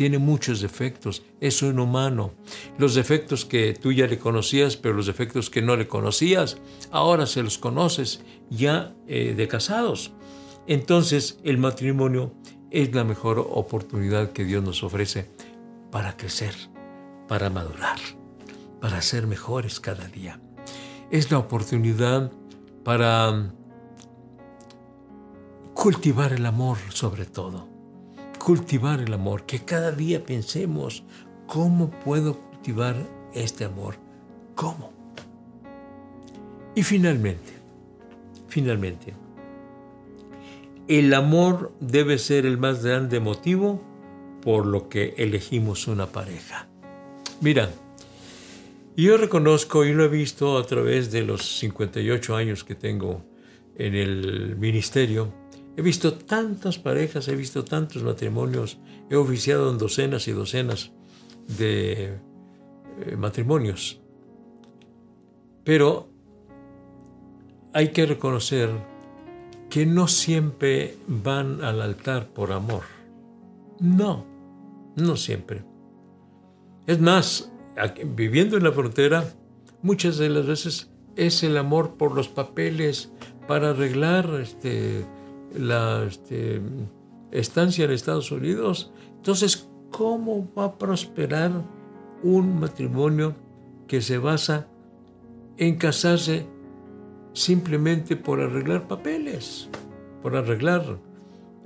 Tiene 0.00 0.16
muchos 0.16 0.62
defectos, 0.62 1.22
es 1.40 1.60
un 1.60 1.78
humano. 1.78 2.32
Los 2.78 2.94
defectos 2.94 3.44
que 3.44 3.74
tú 3.74 3.92
ya 3.92 4.06
le 4.06 4.18
conocías, 4.18 4.78
pero 4.78 4.94
los 4.94 5.04
defectos 5.04 5.50
que 5.50 5.60
no 5.60 5.76
le 5.76 5.88
conocías, 5.88 6.56
ahora 6.90 7.26
se 7.26 7.42
los 7.42 7.58
conoces 7.58 8.22
ya 8.48 8.94
eh, 9.06 9.34
de 9.36 9.46
casados. 9.46 10.14
Entonces 10.66 11.38
el 11.44 11.58
matrimonio 11.58 12.32
es 12.70 12.94
la 12.94 13.04
mejor 13.04 13.40
oportunidad 13.40 14.32
que 14.32 14.46
Dios 14.46 14.64
nos 14.64 14.82
ofrece 14.82 15.28
para 15.90 16.16
crecer, 16.16 16.54
para 17.28 17.50
madurar, 17.50 17.98
para 18.80 19.02
ser 19.02 19.26
mejores 19.26 19.80
cada 19.80 20.08
día 20.08 20.40
es 21.10 21.30
la 21.30 21.38
oportunidad 21.38 22.30
para 22.84 23.52
cultivar 25.74 26.32
el 26.32 26.46
amor 26.46 26.78
sobre 26.88 27.26
todo. 27.26 27.69
Cultivar 28.42 29.00
el 29.00 29.12
amor, 29.12 29.44
que 29.44 29.66
cada 29.66 29.92
día 29.92 30.24
pensemos, 30.24 31.04
¿cómo 31.46 31.90
puedo 31.90 32.38
cultivar 32.38 32.96
este 33.34 33.66
amor? 33.66 33.96
¿Cómo? 34.54 34.92
Y 36.74 36.82
finalmente, 36.82 37.52
finalmente, 38.48 39.12
el 40.88 41.12
amor 41.12 41.74
debe 41.80 42.16
ser 42.16 42.46
el 42.46 42.56
más 42.56 42.82
grande 42.82 43.20
motivo 43.20 43.82
por 44.42 44.64
lo 44.64 44.88
que 44.88 45.14
elegimos 45.18 45.86
una 45.86 46.06
pareja. 46.06 46.66
Mira, 47.42 47.70
yo 48.96 49.18
reconozco 49.18 49.84
y 49.84 49.92
lo 49.92 50.04
he 50.04 50.08
visto 50.08 50.56
a 50.56 50.66
través 50.66 51.12
de 51.12 51.24
los 51.24 51.58
58 51.58 52.36
años 52.36 52.64
que 52.64 52.74
tengo 52.74 53.22
en 53.76 53.94
el 53.94 54.56
ministerio. 54.56 55.39
He 55.80 55.82
visto 55.82 56.12
tantas 56.12 56.76
parejas, 56.76 57.26
he 57.28 57.34
visto 57.34 57.64
tantos 57.64 58.02
matrimonios, 58.02 58.76
he 59.08 59.16
oficiado 59.16 59.70
en 59.70 59.78
docenas 59.78 60.28
y 60.28 60.32
docenas 60.32 60.92
de 61.56 62.18
eh, 62.98 63.16
matrimonios. 63.16 63.98
Pero 65.64 66.10
hay 67.72 67.92
que 67.92 68.04
reconocer 68.04 68.68
que 69.70 69.86
no 69.86 70.06
siempre 70.06 70.98
van 71.06 71.64
al 71.64 71.80
altar 71.80 72.28
por 72.28 72.52
amor. 72.52 72.82
No, 73.78 74.26
no 74.96 75.16
siempre. 75.16 75.64
Es 76.86 77.00
más, 77.00 77.50
viviendo 78.04 78.58
en 78.58 78.64
la 78.64 78.72
frontera, 78.72 79.32
muchas 79.80 80.18
de 80.18 80.28
las 80.28 80.46
veces 80.46 80.90
es 81.16 81.42
el 81.42 81.56
amor 81.56 81.96
por 81.96 82.14
los 82.14 82.28
papeles 82.28 83.10
para 83.48 83.70
arreglar 83.70 84.28
este, 84.42 85.06
la 85.56 86.04
este, 86.04 86.60
estancia 87.30 87.84
en 87.84 87.90
Estados 87.90 88.30
Unidos. 88.32 88.92
Entonces, 89.16 89.68
¿cómo 89.90 90.52
va 90.56 90.66
a 90.66 90.78
prosperar 90.78 91.52
un 92.22 92.60
matrimonio 92.60 93.34
que 93.86 94.00
se 94.00 94.18
basa 94.18 94.68
en 95.56 95.76
casarse 95.76 96.46
simplemente 97.32 98.16
por 98.16 98.40
arreglar 98.40 98.88
papeles, 98.88 99.68
por 100.22 100.36
arreglar 100.36 100.98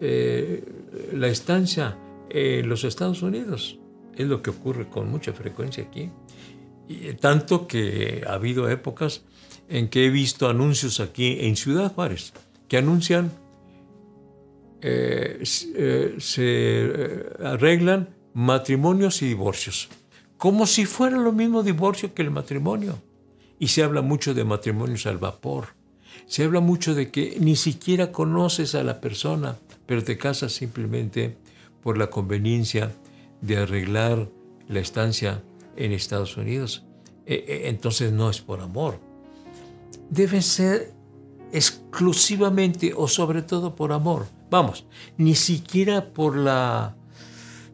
eh, 0.00 0.64
la 1.12 1.28
estancia 1.28 1.98
en 2.30 2.68
los 2.68 2.84
Estados 2.84 3.22
Unidos? 3.22 3.78
Es 4.14 4.26
lo 4.26 4.42
que 4.42 4.50
ocurre 4.50 4.88
con 4.88 5.10
mucha 5.10 5.32
frecuencia 5.32 5.84
aquí. 5.84 6.10
Tanto 7.20 7.66
que 7.66 8.22
ha 8.26 8.34
habido 8.34 8.68
épocas 8.68 9.24
en 9.68 9.88
que 9.88 10.06
he 10.06 10.10
visto 10.10 10.48
anuncios 10.48 11.00
aquí 11.00 11.38
en 11.40 11.56
Ciudad 11.56 11.92
Juárez 11.92 12.34
que 12.68 12.78
anuncian, 12.78 13.32
eh, 14.86 15.42
eh, 15.76 16.16
se 16.18 16.42
eh, 16.44 17.32
arreglan 17.42 18.10
matrimonios 18.34 19.22
y 19.22 19.28
divorcios, 19.28 19.88
como 20.36 20.66
si 20.66 20.84
fuera 20.84 21.16
lo 21.16 21.32
mismo 21.32 21.62
divorcio 21.62 22.12
que 22.12 22.20
el 22.20 22.30
matrimonio. 22.30 22.98
Y 23.58 23.68
se 23.68 23.82
habla 23.82 24.02
mucho 24.02 24.34
de 24.34 24.44
matrimonios 24.44 25.06
al 25.06 25.16
vapor. 25.16 25.68
Se 26.26 26.44
habla 26.44 26.60
mucho 26.60 26.94
de 26.94 27.10
que 27.10 27.38
ni 27.40 27.56
siquiera 27.56 28.12
conoces 28.12 28.74
a 28.74 28.82
la 28.82 29.00
persona, 29.00 29.56
pero 29.86 30.04
te 30.04 30.18
casas 30.18 30.52
simplemente 30.52 31.34
por 31.82 31.96
la 31.96 32.10
conveniencia 32.10 32.92
de 33.40 33.56
arreglar 33.56 34.28
la 34.68 34.80
estancia 34.80 35.42
en 35.76 35.92
Estados 35.92 36.36
Unidos. 36.36 36.84
E, 37.24 37.36
e, 37.48 37.68
entonces 37.70 38.12
no 38.12 38.28
es 38.28 38.42
por 38.42 38.60
amor. 38.60 39.00
Debe 40.10 40.42
ser 40.42 40.92
exclusivamente 41.52 42.92
o 42.94 43.08
sobre 43.08 43.40
todo 43.40 43.74
por 43.74 43.90
amor. 43.92 44.26
Vamos, 44.54 44.86
ni 45.16 45.34
siquiera 45.34 46.12
por 46.12 46.36
la, 46.36 46.94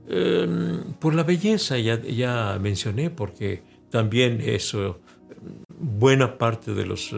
em, 0.08 0.94
por 0.98 1.14
la 1.14 1.24
belleza, 1.24 1.76
ya, 1.76 2.00
ya 2.00 2.58
mencioné, 2.58 3.10
porque 3.10 3.62
también 3.90 4.40
eso, 4.40 4.98
buena 5.78 6.38
parte 6.38 6.72
de 6.72 6.86
los, 6.86 7.14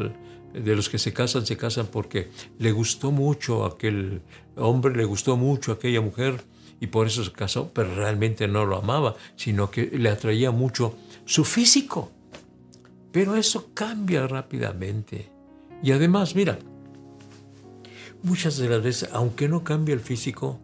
de 0.52 0.74
los 0.74 0.88
que 0.88 0.98
se 0.98 1.12
casan 1.12 1.46
se 1.46 1.56
casan 1.56 1.86
porque 1.86 2.28
le 2.58 2.72
gustó 2.72 3.12
mucho 3.12 3.64
aquel 3.64 4.22
hombre, 4.56 4.96
le 4.96 5.04
gustó 5.04 5.36
mucho 5.36 5.70
aquella 5.70 6.00
mujer 6.00 6.42
y 6.80 6.88
por 6.88 7.06
eso 7.06 7.22
se 7.22 7.30
casó, 7.30 7.70
pero 7.72 7.94
realmente 7.94 8.48
no 8.48 8.66
lo 8.66 8.76
amaba, 8.76 9.14
sino 9.36 9.70
que 9.70 9.84
le 9.96 10.08
atraía 10.08 10.50
mucho 10.50 10.96
su 11.24 11.44
físico. 11.44 12.10
Pero 13.12 13.36
eso 13.36 13.70
cambia 13.74 14.26
rápidamente. 14.26 15.30
Y 15.84 15.92
además, 15.92 16.34
mira, 16.34 16.58
muchas 18.22 18.56
de 18.56 18.68
las 18.68 18.82
veces, 18.82 19.08
aunque 19.12 19.48
no 19.48 19.64
cambia 19.64 19.94
el 19.94 20.00
físico, 20.00 20.60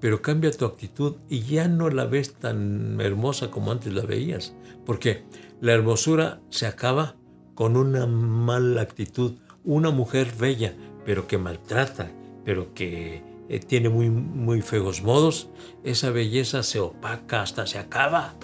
pero 0.00 0.20
cambia 0.20 0.50
tu 0.50 0.64
actitud 0.64 1.16
y 1.28 1.42
ya 1.42 1.68
no 1.68 1.88
la 1.88 2.06
ves 2.06 2.34
tan 2.34 3.00
hermosa 3.00 3.50
como 3.50 3.70
antes 3.70 3.92
la 3.92 4.02
veías. 4.02 4.54
Porque 4.84 5.22
la 5.60 5.72
hermosura 5.72 6.40
se 6.50 6.66
acaba 6.66 7.14
con 7.54 7.76
una 7.76 8.06
mala 8.06 8.82
actitud. 8.82 9.34
Una 9.64 9.90
mujer 9.90 10.32
bella, 10.36 10.74
pero 11.06 11.28
que 11.28 11.38
maltrata, 11.38 12.10
pero 12.44 12.74
que 12.74 13.22
eh, 13.48 13.60
tiene 13.60 13.88
muy, 13.88 14.10
muy 14.10 14.62
feos 14.62 15.02
modos, 15.02 15.50
esa 15.84 16.10
belleza 16.10 16.62
se 16.62 16.80
opaca, 16.80 17.42
hasta 17.42 17.66
se 17.66 17.78
acaba 17.78 18.34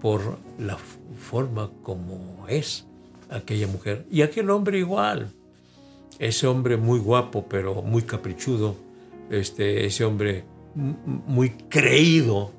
por 0.00 0.38
la 0.58 0.76
forma 1.18 1.70
como 1.82 2.46
es 2.48 2.86
aquella 3.30 3.66
mujer. 3.66 4.06
Y 4.10 4.22
aquel 4.22 4.50
hombre 4.50 4.78
igual. 4.78 5.32
Ese 6.18 6.46
hombre 6.46 6.76
muy 6.76 6.98
guapo, 6.98 7.46
pero 7.48 7.82
muy 7.82 8.02
caprichudo. 8.02 8.76
Este, 9.30 9.86
ese 9.86 10.04
hombre 10.04 10.44
muy 10.74 11.50
creído. 11.50 12.52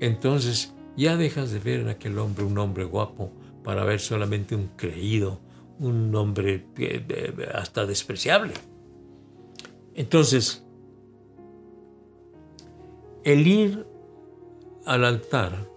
Entonces 0.00 0.74
ya 0.96 1.16
dejas 1.16 1.52
de 1.52 1.60
ver 1.60 1.80
en 1.80 1.88
aquel 1.88 2.18
hombre 2.18 2.44
un 2.44 2.58
hombre 2.58 2.84
guapo 2.84 3.30
para 3.62 3.84
ver 3.84 4.00
solamente 4.00 4.56
un 4.56 4.70
creído, 4.76 5.40
un 5.78 6.14
hombre 6.14 6.66
hasta 7.54 7.86
despreciable. 7.86 8.54
Entonces, 9.94 10.64
el 13.24 13.46
ir 13.46 13.86
al 14.86 15.04
altar 15.04 15.68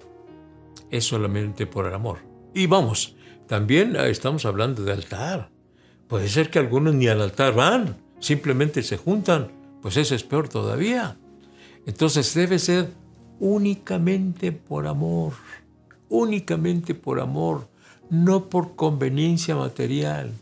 es 0.89 1.05
solamente 1.05 1.67
por 1.67 1.85
el 1.85 1.93
amor. 1.93 2.19
Y 2.53 2.67
vamos, 2.67 3.15
también 3.47 3.95
estamos 3.95 4.45
hablando 4.45 4.83
de 4.83 4.93
altar. 4.93 5.50
Puede 6.11 6.27
ser 6.27 6.49
que 6.49 6.59
algunos 6.59 6.93
ni 6.93 7.07
al 7.07 7.21
altar 7.21 7.55
van, 7.55 7.95
simplemente 8.19 8.83
se 8.83 8.97
juntan, 8.97 9.47
pues 9.81 9.95
eso 9.95 10.13
es 10.13 10.25
peor 10.25 10.49
todavía. 10.49 11.15
Entonces 11.85 12.33
debe 12.33 12.59
ser 12.59 12.91
únicamente 13.39 14.51
por 14.51 14.87
amor, 14.87 15.31
únicamente 16.09 16.95
por 16.95 17.21
amor, 17.21 17.69
no 18.09 18.49
por 18.49 18.75
conveniencia 18.75 19.55
material, 19.55 20.33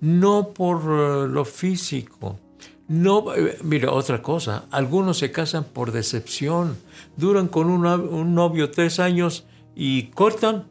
no 0.00 0.50
por 0.50 0.78
eh, 0.78 1.26
lo 1.28 1.44
físico. 1.44 2.38
No, 2.86 3.34
eh, 3.34 3.58
mira, 3.64 3.90
otra 3.90 4.22
cosa, 4.22 4.66
algunos 4.70 5.18
se 5.18 5.32
casan 5.32 5.64
por 5.64 5.90
decepción, 5.90 6.76
duran 7.16 7.48
con 7.48 7.68
un 7.68 8.34
novio 8.36 8.70
tres 8.70 9.00
años 9.00 9.44
y 9.74 10.04
cortan 10.10 10.68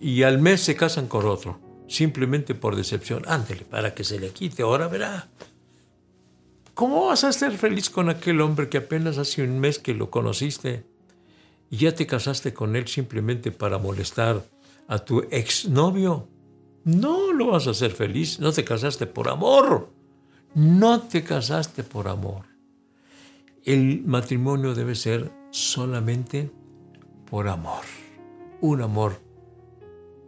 y 0.00 0.22
al 0.22 0.38
mes 0.38 0.62
se 0.62 0.76
casan 0.76 1.08
con 1.08 1.26
otro, 1.26 1.60
simplemente 1.92 2.54
por 2.54 2.76
decepción. 2.76 3.22
Ándele, 3.26 3.64
para 3.64 3.94
que 3.94 4.04
se 4.04 4.18
le 4.18 4.30
quite, 4.30 4.62
ahora 4.62 4.88
verá. 4.88 5.28
¿Cómo 6.74 7.06
vas 7.06 7.22
a 7.24 7.28
estar 7.28 7.52
feliz 7.52 7.90
con 7.90 8.08
aquel 8.08 8.40
hombre 8.40 8.68
que 8.68 8.78
apenas 8.78 9.18
hace 9.18 9.42
un 9.42 9.60
mes 9.60 9.78
que 9.78 9.94
lo 9.94 10.10
conociste 10.10 10.86
y 11.70 11.76
ya 11.76 11.94
te 11.94 12.06
casaste 12.06 12.54
con 12.54 12.76
él 12.76 12.88
simplemente 12.88 13.50
para 13.50 13.78
molestar 13.78 14.42
a 14.88 14.98
tu 14.98 15.20
exnovio? 15.30 16.28
No 16.84 17.32
lo 17.32 17.48
vas 17.48 17.66
a 17.66 17.70
hacer 17.70 17.92
feliz, 17.92 18.40
no 18.40 18.52
te 18.52 18.64
casaste 18.64 19.06
por 19.06 19.28
amor, 19.28 19.90
no 20.54 21.02
te 21.02 21.22
casaste 21.22 21.84
por 21.84 22.08
amor. 22.08 22.46
El 23.64 24.02
matrimonio 24.04 24.74
debe 24.74 24.94
ser 24.94 25.30
solamente 25.50 26.50
por 27.30 27.48
amor, 27.48 27.84
un 28.60 28.80
amor 28.80 29.20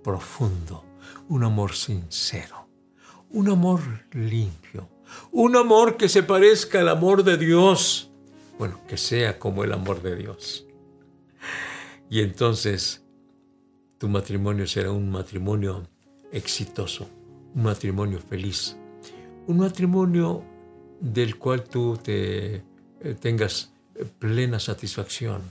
profundo, 0.04 0.84
un 1.28 1.44
amor 1.44 1.72
sincero, 1.72 2.68
un 3.30 3.48
amor 3.48 3.80
limpio, 4.12 4.88
un 5.32 5.56
amor 5.56 5.96
que 5.96 6.08
se 6.08 6.22
parezca 6.22 6.80
al 6.80 6.88
amor 6.88 7.24
de 7.24 7.36
Dios, 7.36 8.10
bueno, 8.58 8.80
que 8.86 8.96
sea 8.96 9.38
como 9.38 9.64
el 9.64 9.72
amor 9.72 10.02
de 10.02 10.16
Dios. 10.16 10.66
Y 12.10 12.20
entonces 12.20 13.04
tu 13.98 14.08
matrimonio 14.08 14.66
será 14.66 14.90
un 14.92 15.10
matrimonio 15.10 15.88
exitoso, 16.32 17.08
un 17.54 17.62
matrimonio 17.62 18.18
feliz, 18.20 18.76
un 19.46 19.58
matrimonio 19.58 20.44
del 21.00 21.38
cual 21.38 21.64
tú 21.64 21.98
te 22.02 22.56
eh, 22.56 22.62
tengas 23.20 23.72
plena 24.18 24.58
satisfacción, 24.58 25.42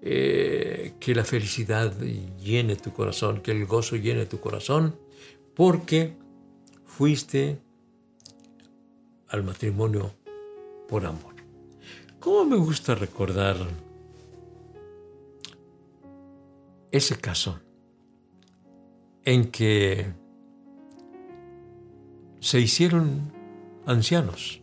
eh, 0.00 0.94
que 1.00 1.14
la 1.14 1.24
felicidad 1.24 1.92
llene 2.38 2.76
tu 2.76 2.92
corazón, 2.92 3.40
que 3.40 3.50
el 3.50 3.66
gozo 3.66 3.96
llene 3.96 4.26
tu 4.26 4.40
corazón, 4.40 4.96
porque 5.54 6.16
fuiste 6.84 7.58
al 9.28 9.42
matrimonio 9.42 10.14
por 10.88 11.04
amor. 11.04 11.34
¿Cómo 12.20 12.44
me 12.44 12.56
gusta 12.56 12.94
recordar 12.94 13.56
ese 16.90 17.16
caso 17.16 17.60
en 19.24 19.50
que 19.50 20.12
se 22.40 22.60
hicieron 22.60 23.32
ancianos 23.84 24.62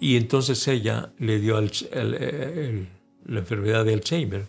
y 0.00 0.16
entonces 0.16 0.66
ella 0.68 1.12
le 1.18 1.38
dio 1.40 1.58
el, 1.58 1.70
el, 1.92 2.88
la 3.26 3.40
enfermedad 3.40 3.84
de 3.84 3.94
Alzheimer 3.94 4.46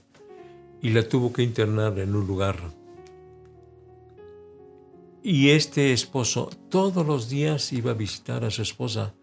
y 0.81 0.89
la 0.89 1.07
tuvo 1.07 1.33
que 1.33 1.43
internar 1.43 1.97
en 1.99 2.15
un 2.15 2.27
lugar. 2.27 2.55
Y 5.23 5.49
este 5.49 5.91
esposo 5.91 6.49
todos 6.69 7.05
los 7.05 7.29
días 7.29 7.73
iba 7.73 7.91
a 7.91 7.95
visitar 7.95 8.45
a 8.45 8.51
su 8.51 8.61
esposa, 8.61 9.13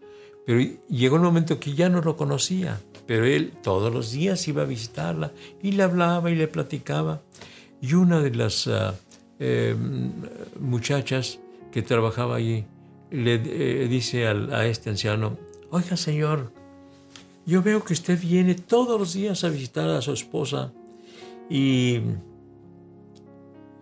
pero 0.45 0.59
llegó 0.89 1.15
un 1.15 1.23
momento 1.23 1.59
que 1.59 1.73
ya 1.73 1.89
no 1.89 2.01
lo 2.01 2.15
conocía, 2.15 2.79
pero 3.07 3.25
él 3.25 3.53
todos 3.63 3.91
los 3.91 4.11
días 4.11 4.47
iba 4.47 4.63
a 4.63 4.65
visitarla 4.65 5.31
y 5.63 5.71
le 5.71 5.83
hablaba 5.83 6.29
y 6.29 6.35
le 6.35 6.47
platicaba. 6.47 7.23
Y 7.81 7.93
una 7.93 8.21
de 8.21 8.35
las 8.35 8.67
ah, 8.67 8.93
em, 9.39 10.11
muchachas 10.59 11.39
que 11.71 11.81
trabajaba 11.81 12.35
allí 12.35 12.65
le 13.09 13.35
eh, 13.35 13.87
dice 13.87 14.27
a 14.27 14.65
este 14.65 14.89
anciano, 14.89 15.37
oiga 15.71 15.97
señor, 15.97 16.51
yo 17.45 17.61
veo 17.61 17.83
que 17.83 17.93
usted 17.93 18.19
viene 18.19 18.55
todos 18.55 18.99
los 18.99 19.13
días 19.13 19.43
a 19.43 19.49
visitar 19.49 19.89
a 19.89 20.01
su 20.01 20.13
esposa 20.13 20.73
y 21.49 21.95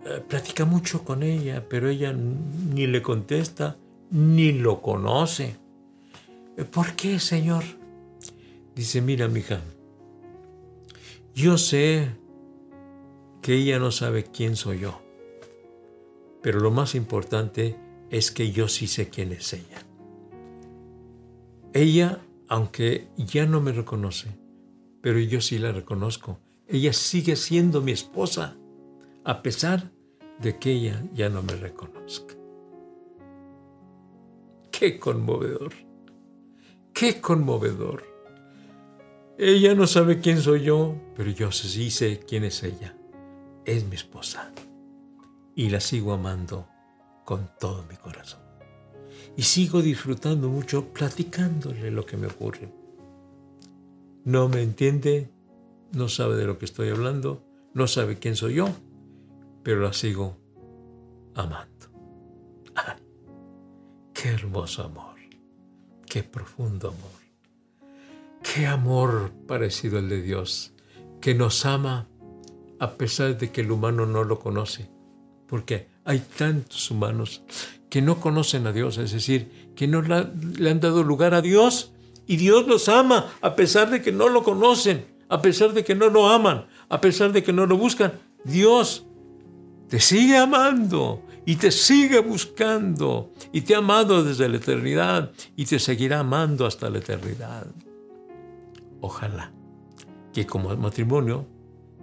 eh, 0.06 0.22
platica 0.28 0.66
mucho 0.66 1.04
con 1.04 1.24
ella, 1.24 1.66
pero 1.70 1.90
ella 1.90 2.14
ni 2.14 2.88
le 2.88 3.02
contesta, 3.02 3.78
ni 4.12 4.52
lo 4.52 4.82
conoce. 4.82 5.56
Eh, 6.58 6.66
¿Por 6.66 6.94
qué, 6.96 7.20
Señor? 7.20 7.64
Dice, 8.76 9.02
mira, 9.02 9.28
mija, 9.30 9.62
yo 11.34 11.58
sé 11.58 12.10
que 13.42 13.56
ella 13.56 13.80
no 13.80 13.92
sabe 13.92 14.26
quién 14.26 14.58
soy 14.58 14.80
yo, 14.80 15.02
pero 16.42 16.60
lo 16.60 16.72
más 16.72 16.96
importante 16.96 17.78
es 18.10 18.32
que 18.32 18.52
yo 18.52 18.68
sí 18.68 18.88
sé 18.88 19.10
quién 19.10 19.32
es 19.32 19.54
ella. 19.54 19.84
Ella 21.74 22.20
aunque 22.48 23.10
ya 23.18 23.46
no 23.46 23.62
me 23.62 23.72
reconoce, 23.72 24.38
pero 25.02 25.20
yo 25.20 25.42
sí 25.42 25.58
la 25.58 25.72
reconozco. 25.72 26.40
Ella 26.68 26.94
sigue 26.94 27.36
siendo 27.36 27.82
mi 27.82 27.92
esposa, 27.92 28.58
a 29.24 29.42
pesar 29.42 29.92
de 30.40 30.58
que 30.58 30.72
ella 30.72 31.04
ya 31.14 31.30
no 31.30 31.44
me 31.44 31.56
reconozca. 31.56 32.36
Qué 34.72 35.00
conmovedor, 35.00 35.74
qué 36.94 37.22
conmovedor. 37.22 38.04
Ella 39.38 39.74
no 39.74 39.88
sabe 39.88 40.20
quién 40.20 40.40
soy 40.40 40.64
yo, 40.64 40.96
pero 41.16 41.32
yo 41.32 41.52
sí 41.52 41.90
sé 41.90 42.20
quién 42.20 42.44
es 42.44 42.64
ella. 42.64 42.96
Es 43.66 43.86
mi 43.86 43.96
esposa. 43.96 44.54
Y 45.56 45.70
la 45.70 45.80
sigo 45.80 46.14
amando 46.14 46.68
con 47.26 47.50
todo 47.60 47.84
mi 47.90 47.96
corazón 47.96 48.43
y 49.36 49.44
sigo 49.44 49.82
disfrutando 49.82 50.50
mucho 50.50 50.94
platicándole 50.94 51.92
lo 51.92 52.06
que 52.06 52.18
me 52.18 52.28
ocurre. 52.28 52.72
No 54.26 54.48
me 54.48 54.62
entiende, 54.62 55.30
no 55.92 56.08
sabe 56.08 56.36
de 56.36 56.46
lo 56.46 56.58
que 56.58 56.66
estoy 56.66 56.90
hablando, 56.90 57.44
no 57.74 57.88
sabe 57.88 58.20
quién 58.20 58.36
soy 58.36 58.56
yo, 58.56 58.70
pero 59.64 59.82
la 59.82 59.94
sigo 59.94 60.38
amando. 61.36 61.88
¡Ay! 62.76 62.96
¡Qué 64.14 64.30
hermoso 64.30 64.84
amor! 64.84 65.16
¡Qué 66.06 66.24
profundo 66.24 66.90
amor! 66.90 67.92
¡Qué 68.44 68.68
amor 68.68 69.32
parecido 69.48 69.98
al 69.98 70.10
de 70.10 70.22
Dios! 70.22 70.74
Que 71.20 71.34
nos 71.34 71.66
ama 71.66 72.08
a 72.80 72.92
pesar 72.92 73.38
de 73.38 73.52
que 73.52 73.62
el 73.62 73.72
humano 73.72 74.06
no 74.06 74.24
lo 74.24 74.40
conoce. 74.40 74.90
Porque 75.48 75.88
hay 76.06 76.20
tantos 76.38 76.90
humanos 76.92 77.44
que 77.90 78.02
no 78.02 78.20
conocen 78.20 78.68
a 78.68 78.72
Dios, 78.72 78.98
es 78.98 79.12
decir, 79.12 79.72
que 79.76 79.88
no 79.88 80.02
le 80.02 80.70
han 80.70 80.80
dado 80.80 81.04
lugar 81.04 81.34
a 81.34 81.42
Dios 81.42 81.92
y 82.26 82.38
Dios 82.38 82.68
los 82.68 82.90
ama 82.90 83.32
a 83.42 83.56
pesar 83.56 83.90
de 83.90 84.02
que 84.02 84.12
no 84.12 84.30
lo 84.30 84.44
conocen, 84.44 85.06
a 85.30 85.42
pesar 85.42 85.74
de 85.74 85.84
que 85.84 85.96
no 85.96 86.10
lo 86.10 86.28
aman, 86.30 86.66
a 86.90 87.02
pesar 87.02 87.32
de 87.32 87.44
que 87.44 87.54
no 87.54 87.66
lo 87.66 87.78
buscan. 87.78 88.14
Dios 88.44 89.06
te 89.90 90.00
sigue 90.00 90.38
amando 90.38 91.22
y 91.46 91.58
te 91.58 91.72
sigue 91.72 92.20
buscando 92.20 93.32
y 93.52 93.62
te 93.62 93.76
ha 93.76 93.80
amado 93.80 94.24
desde 94.24 94.50
la 94.50 94.58
eternidad 94.58 95.32
y 95.56 95.66
te 95.66 95.80
seguirá 95.80 96.20
amando 96.20 96.66
hasta 96.66 96.90
la 96.90 97.00
eternidad. 97.00 97.68
Ojalá 99.02 99.52
que 100.34 100.48
como 100.48 100.76
matrimonio 100.76 101.46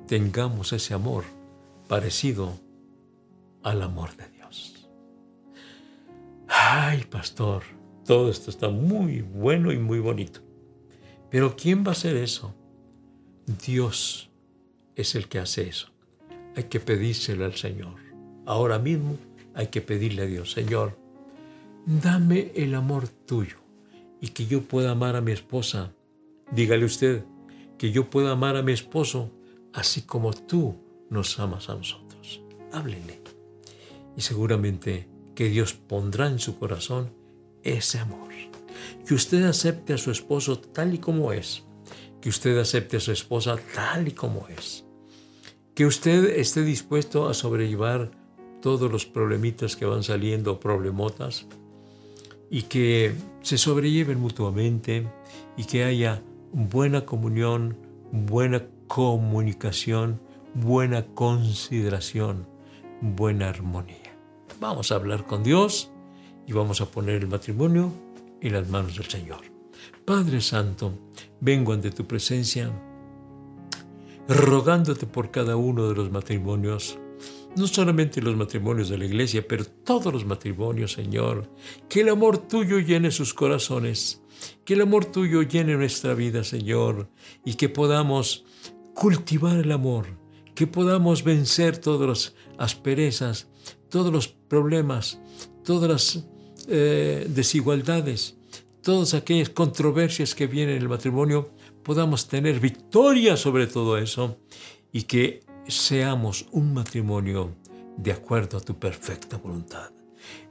tengamos 0.06 0.72
ese 0.72 0.94
amor 0.94 1.24
parecido 1.88 2.52
al 3.62 3.82
amor 3.82 4.16
de 4.16 4.28
Dios. 4.28 4.88
Ay, 6.48 7.04
pastor, 7.04 7.62
todo 8.04 8.30
esto 8.30 8.50
está 8.50 8.68
muy 8.68 9.22
bueno 9.22 9.72
y 9.72 9.78
muy 9.78 10.00
bonito. 10.00 10.40
Pero 11.30 11.54
¿quién 11.56 11.84
va 11.84 11.88
a 11.88 11.92
hacer 11.92 12.16
eso? 12.16 12.54
Dios 13.66 14.30
es 14.96 15.14
el 15.14 15.28
que 15.28 15.38
hace 15.38 15.68
eso 15.68 15.90
hay 16.56 16.64
que 16.64 16.80
pedírselo 16.80 17.44
al 17.44 17.54
Señor. 17.54 17.94
Ahora 18.46 18.78
mismo 18.78 19.16
hay 19.54 19.68
que 19.68 19.80
pedirle 19.80 20.22
a 20.22 20.26
Dios, 20.26 20.52
Señor, 20.52 20.98
dame 21.86 22.52
el 22.54 22.74
amor 22.74 23.08
tuyo 23.08 23.58
y 24.20 24.28
que 24.28 24.46
yo 24.46 24.62
pueda 24.62 24.92
amar 24.92 25.16
a 25.16 25.20
mi 25.20 25.32
esposa. 25.32 25.92
Dígale 26.52 26.84
usted 26.84 27.24
que 27.78 27.92
yo 27.92 28.10
pueda 28.10 28.32
amar 28.32 28.56
a 28.56 28.62
mi 28.62 28.72
esposo 28.72 29.30
así 29.72 30.02
como 30.02 30.32
tú 30.32 30.76
nos 31.08 31.38
amas 31.38 31.68
a 31.68 31.74
nosotros. 31.74 32.42
Háblele. 32.72 33.39
Y 34.16 34.20
seguramente 34.20 35.08
que 35.34 35.48
Dios 35.48 35.74
pondrá 35.74 36.28
en 36.28 36.38
su 36.38 36.58
corazón 36.58 37.12
ese 37.62 37.98
amor. 37.98 38.30
Que 39.06 39.14
usted 39.14 39.44
acepte 39.44 39.94
a 39.94 39.98
su 39.98 40.10
esposo 40.10 40.58
tal 40.58 40.94
y 40.94 40.98
como 40.98 41.32
es. 41.32 41.64
Que 42.20 42.28
usted 42.28 42.58
acepte 42.58 42.96
a 42.96 43.00
su 43.00 43.12
esposa 43.12 43.58
tal 43.74 44.08
y 44.08 44.12
como 44.12 44.48
es 44.48 44.84
que 45.80 45.86
usted 45.86 46.38
esté 46.38 46.62
dispuesto 46.62 47.26
a 47.26 47.32
sobrellevar 47.32 48.10
todos 48.60 48.92
los 48.92 49.06
problemitas 49.06 49.76
que 49.76 49.86
van 49.86 50.02
saliendo, 50.02 50.60
problemotas, 50.60 51.46
y 52.50 52.64
que 52.64 53.14
se 53.40 53.56
sobrelleven 53.56 54.20
mutuamente 54.20 55.08
y 55.56 55.64
que 55.64 55.84
haya 55.84 56.22
buena 56.52 57.06
comunión, 57.06 57.78
buena 58.12 58.66
comunicación, 58.88 60.20
buena 60.52 61.06
consideración, 61.14 62.46
buena 63.00 63.48
armonía. 63.48 64.16
Vamos 64.60 64.92
a 64.92 64.96
hablar 64.96 65.26
con 65.26 65.42
Dios 65.42 65.90
y 66.46 66.52
vamos 66.52 66.80
a 66.80 66.86
poner 66.86 67.22
el 67.22 67.28
matrimonio 67.28 67.92
en 68.40 68.52
las 68.52 68.68
manos 68.68 68.96
del 68.96 69.06
Señor. 69.06 69.40
Padre 70.04 70.40
Santo, 70.40 70.92
vengo 71.40 71.72
ante 71.72 71.90
tu 71.90 72.06
presencia 72.06 72.70
rogándote 74.28 75.06
por 75.06 75.30
cada 75.30 75.56
uno 75.56 75.88
de 75.88 75.94
los 75.94 76.10
matrimonios, 76.10 76.98
no 77.56 77.66
solamente 77.66 78.22
los 78.22 78.36
matrimonios 78.36 78.88
de 78.88 78.98
la 78.98 79.06
iglesia, 79.06 79.46
pero 79.46 79.64
todos 79.64 80.12
los 80.12 80.24
matrimonios, 80.24 80.92
Señor. 80.92 81.50
Que 81.88 82.02
el 82.02 82.10
amor 82.10 82.38
tuyo 82.38 82.78
llene 82.78 83.10
sus 83.10 83.34
corazones, 83.34 84.22
que 84.64 84.74
el 84.74 84.82
amor 84.82 85.06
tuyo 85.06 85.42
llene 85.42 85.74
nuestra 85.76 86.14
vida, 86.14 86.44
Señor, 86.44 87.08
y 87.44 87.54
que 87.54 87.68
podamos 87.68 88.44
cultivar 88.94 89.56
el 89.56 89.72
amor, 89.72 90.06
que 90.54 90.66
podamos 90.66 91.24
vencer 91.24 91.78
todas 91.78 92.08
las 92.08 92.34
asperezas, 92.60 93.48
todos 93.88 94.12
los 94.12 94.28
problemas, 94.28 95.18
todas 95.64 95.90
las 95.90 96.24
eh, 96.68 97.26
desigualdades, 97.28 98.36
todas 98.82 99.14
aquellas 99.14 99.48
controversias 99.48 100.34
que 100.34 100.46
vienen 100.46 100.76
en 100.76 100.82
el 100.82 100.88
matrimonio, 100.88 101.50
podamos 101.82 102.28
tener 102.28 102.60
victoria 102.60 103.36
sobre 103.36 103.66
todo 103.66 103.96
eso 103.96 104.38
y 104.92 105.02
que 105.04 105.40
seamos 105.66 106.46
un 106.52 106.74
matrimonio 106.74 107.56
de 107.96 108.12
acuerdo 108.12 108.58
a 108.58 108.60
tu 108.60 108.78
perfecta 108.78 109.38
voluntad. 109.38 109.90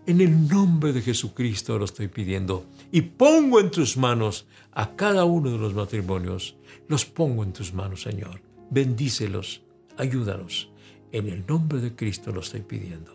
En 0.07 0.20
el 0.20 0.47
nombre 0.47 0.91
de 0.91 1.03
Jesucristo 1.03 1.78
lo 1.78 1.86
estoy 1.86 2.07
pidiendo 2.07 2.66
y 2.91 3.01
pongo 3.01 3.60
en 3.60 3.70
tus 3.70 3.97
manos 3.97 4.47
a 4.72 4.95
cada 4.95 5.26
uno 5.26 5.51
de 5.51 5.60
los 5.60 5.76
matrimonios. 5.76 6.55
Los 6.88 7.05
pongo 7.05 7.43
en 7.43 7.53
tus 7.53 7.72
manos, 7.72 8.01
Señor. 8.01 8.41
Bendícelos, 8.72 9.62
ayúdanos. 9.97 10.72
En 11.12 11.28
el 11.28 11.45
nombre 11.45 11.80
de 11.80 11.95
Cristo 11.95 12.32
lo 12.32 12.41
estoy 12.41 12.62
pidiendo. 12.62 13.12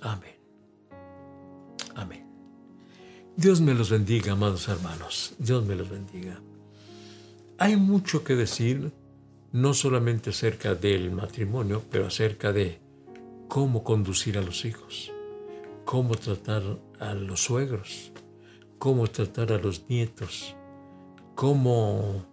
Amén. 0.00 0.34
Amén. 1.94 2.26
Dios 3.36 3.60
me 3.60 3.74
los 3.74 3.90
bendiga, 3.90 4.32
amados 4.32 4.68
hermanos. 4.68 5.34
Dios 5.38 5.64
me 5.64 5.74
los 5.74 5.88
bendiga. 5.88 6.40
Hay 7.58 7.76
mucho 7.76 8.24
que 8.24 8.34
decir, 8.34 8.92
no 9.52 9.72
solamente 9.72 10.30
acerca 10.30 10.74
del 10.74 11.10
matrimonio, 11.10 11.82
pero 11.90 12.06
acerca 12.06 12.52
de 12.52 12.80
cómo 13.48 13.84
conducir 13.84 14.36
a 14.38 14.42
los 14.42 14.64
hijos, 14.64 15.12
cómo 15.84 16.16
tratar 16.16 16.62
a 16.98 17.14
los 17.14 17.44
suegros, 17.44 18.12
cómo 18.78 19.06
tratar 19.06 19.52
a 19.52 19.58
los 19.58 19.88
nietos, 19.88 20.54
cómo 21.34 22.26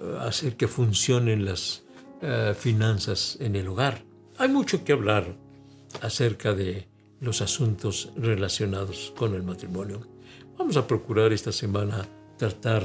eh, 0.00 0.18
hacer 0.20 0.56
que 0.56 0.68
funcionen 0.68 1.44
las 1.44 1.84
eh, 2.20 2.54
finanzas 2.58 3.36
en 3.40 3.56
el 3.56 3.68
hogar. 3.68 4.07
Hay 4.40 4.48
mucho 4.48 4.84
que 4.84 4.92
hablar 4.92 5.34
acerca 6.00 6.54
de 6.54 6.86
los 7.20 7.42
asuntos 7.42 8.12
relacionados 8.16 9.12
con 9.16 9.34
el 9.34 9.42
matrimonio. 9.42 10.06
Vamos 10.56 10.76
a 10.76 10.86
procurar 10.86 11.32
esta 11.32 11.50
semana 11.50 12.06
tratar 12.36 12.84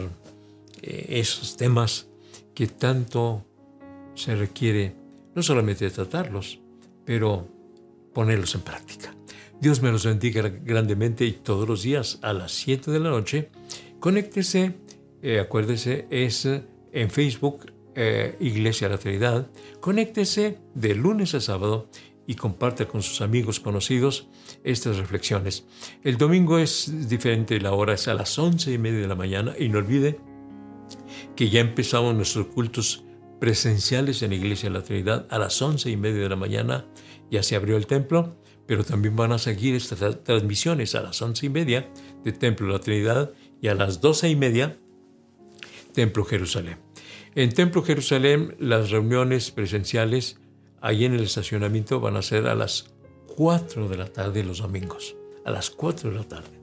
eh, 0.81 1.05
esos 1.09 1.55
temas 1.55 2.07
que 2.55 2.65
tanto 2.65 3.45
se 4.15 4.35
requiere 4.35 4.95
no 5.35 5.43
solamente 5.43 5.87
tratarlos, 5.91 6.59
pero 7.05 7.47
ponerlos 8.15 8.55
en 8.55 8.61
práctica. 8.61 9.15
Dios 9.61 9.79
me 9.79 9.91
los 9.91 10.05
bendiga 10.05 10.41
grandemente 10.49 11.23
y 11.23 11.33
todos 11.33 11.69
los 11.69 11.83
días 11.83 12.17
a 12.23 12.33
las 12.33 12.51
7 12.51 12.89
de 12.89 12.99
la 12.99 13.11
noche, 13.11 13.49
conéctese, 13.99 14.73
eh, 15.21 15.39
acuérdese, 15.39 16.07
es 16.09 16.45
en 16.45 17.11
Facebook 17.11 17.72
eh, 17.95 18.35
Iglesia 18.39 18.89
La 18.89 18.97
Trinidad, 18.97 19.49
conéctese 19.79 20.59
de 20.73 20.95
lunes 20.95 21.33
a 21.35 21.41
sábado 21.41 21.89
y 22.25 22.35
comparte 22.35 22.87
con 22.87 23.01
sus 23.01 23.21
amigos 23.21 23.59
conocidos 23.59 24.29
estas 24.63 24.97
reflexiones. 24.97 25.65
El 26.03 26.17
domingo 26.17 26.57
es 26.57 27.09
diferente, 27.09 27.59
la 27.59 27.73
hora 27.73 27.93
es 27.93 28.07
a 28.07 28.13
las 28.13 28.37
once 28.39 28.71
y 28.71 28.77
media 28.77 29.01
de 29.01 29.07
la 29.07 29.15
mañana 29.15 29.53
y 29.57 29.69
no 29.69 29.79
olvide 29.79 30.19
que 31.35 31.49
ya 31.49 31.59
empezamos 31.59 32.15
nuestros 32.15 32.47
cultos 32.47 33.03
presenciales 33.39 34.21
en 34.21 34.33
Iglesia 34.33 34.69
de 34.69 34.79
la 34.79 34.83
Trinidad 34.83 35.27
a 35.29 35.37
las 35.37 35.61
once 35.61 35.89
y 35.89 35.97
media 35.97 36.23
de 36.23 36.29
la 36.29 36.35
mañana. 36.35 36.85
Ya 37.29 37.43
se 37.43 37.55
abrió 37.55 37.75
el 37.77 37.87
templo, 37.87 38.37
pero 38.65 38.83
también 38.83 39.15
van 39.15 39.31
a 39.33 39.37
seguir 39.37 39.75
estas 39.75 40.23
transmisiones 40.23 40.95
a 40.95 41.01
las 41.01 41.21
once 41.21 41.45
y 41.45 41.49
media 41.49 41.89
de 42.23 42.31
Templo 42.31 42.67
de 42.67 42.73
la 42.73 42.79
Trinidad 42.79 43.31
y 43.61 43.67
a 43.67 43.75
las 43.75 43.99
doce 44.01 44.29
y 44.29 44.35
media 44.35 44.77
Templo 45.93 46.23
Jerusalén. 46.23 46.77
En 47.35 47.51
Templo 47.51 47.81
Jerusalén 47.81 48.55
las 48.59 48.91
reuniones 48.91 49.49
presenciales 49.49 50.37
ahí 50.81 51.05
en 51.05 51.13
el 51.13 51.21
estacionamiento 51.21 51.99
van 51.99 52.15
a 52.15 52.21
ser 52.21 52.45
a 52.45 52.53
las 52.53 52.93
4 53.35 53.89
de 53.89 53.97
la 53.97 54.05
tarde 54.05 54.43
los 54.43 54.59
domingos, 54.59 55.15
a 55.43 55.49
las 55.49 55.71
4 55.71 56.11
de 56.11 56.15
la 56.15 56.23
tarde. 56.25 56.59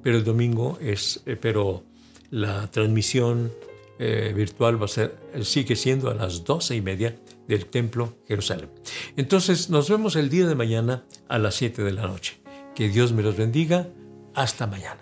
Pero 0.00 0.16
el 0.16 0.24
domingo 0.24 0.78
es, 0.80 1.22
eh, 1.26 1.34
pero 1.34 1.82
la 2.30 2.70
transmisión 2.70 3.50
eh, 3.98 4.32
virtual 4.34 4.80
va 4.80 4.84
a 4.84 4.88
ser, 4.88 5.18
sigue 5.42 5.74
siendo 5.74 6.08
a 6.08 6.14
las 6.14 6.44
doce 6.44 6.76
y 6.76 6.82
media 6.82 7.16
del 7.48 7.66
Templo 7.66 8.18
Jerusalén. 8.28 8.70
Entonces 9.16 9.70
nos 9.70 9.90
vemos 9.90 10.14
el 10.14 10.28
día 10.28 10.46
de 10.46 10.54
mañana 10.54 11.04
a 11.28 11.38
las 11.38 11.56
7 11.56 11.82
de 11.82 11.92
la 11.92 12.06
noche. 12.06 12.40
Que 12.76 12.88
Dios 12.88 13.12
me 13.12 13.22
los 13.22 13.36
bendiga. 13.36 13.88
Hasta 14.34 14.66
mañana. 14.66 15.01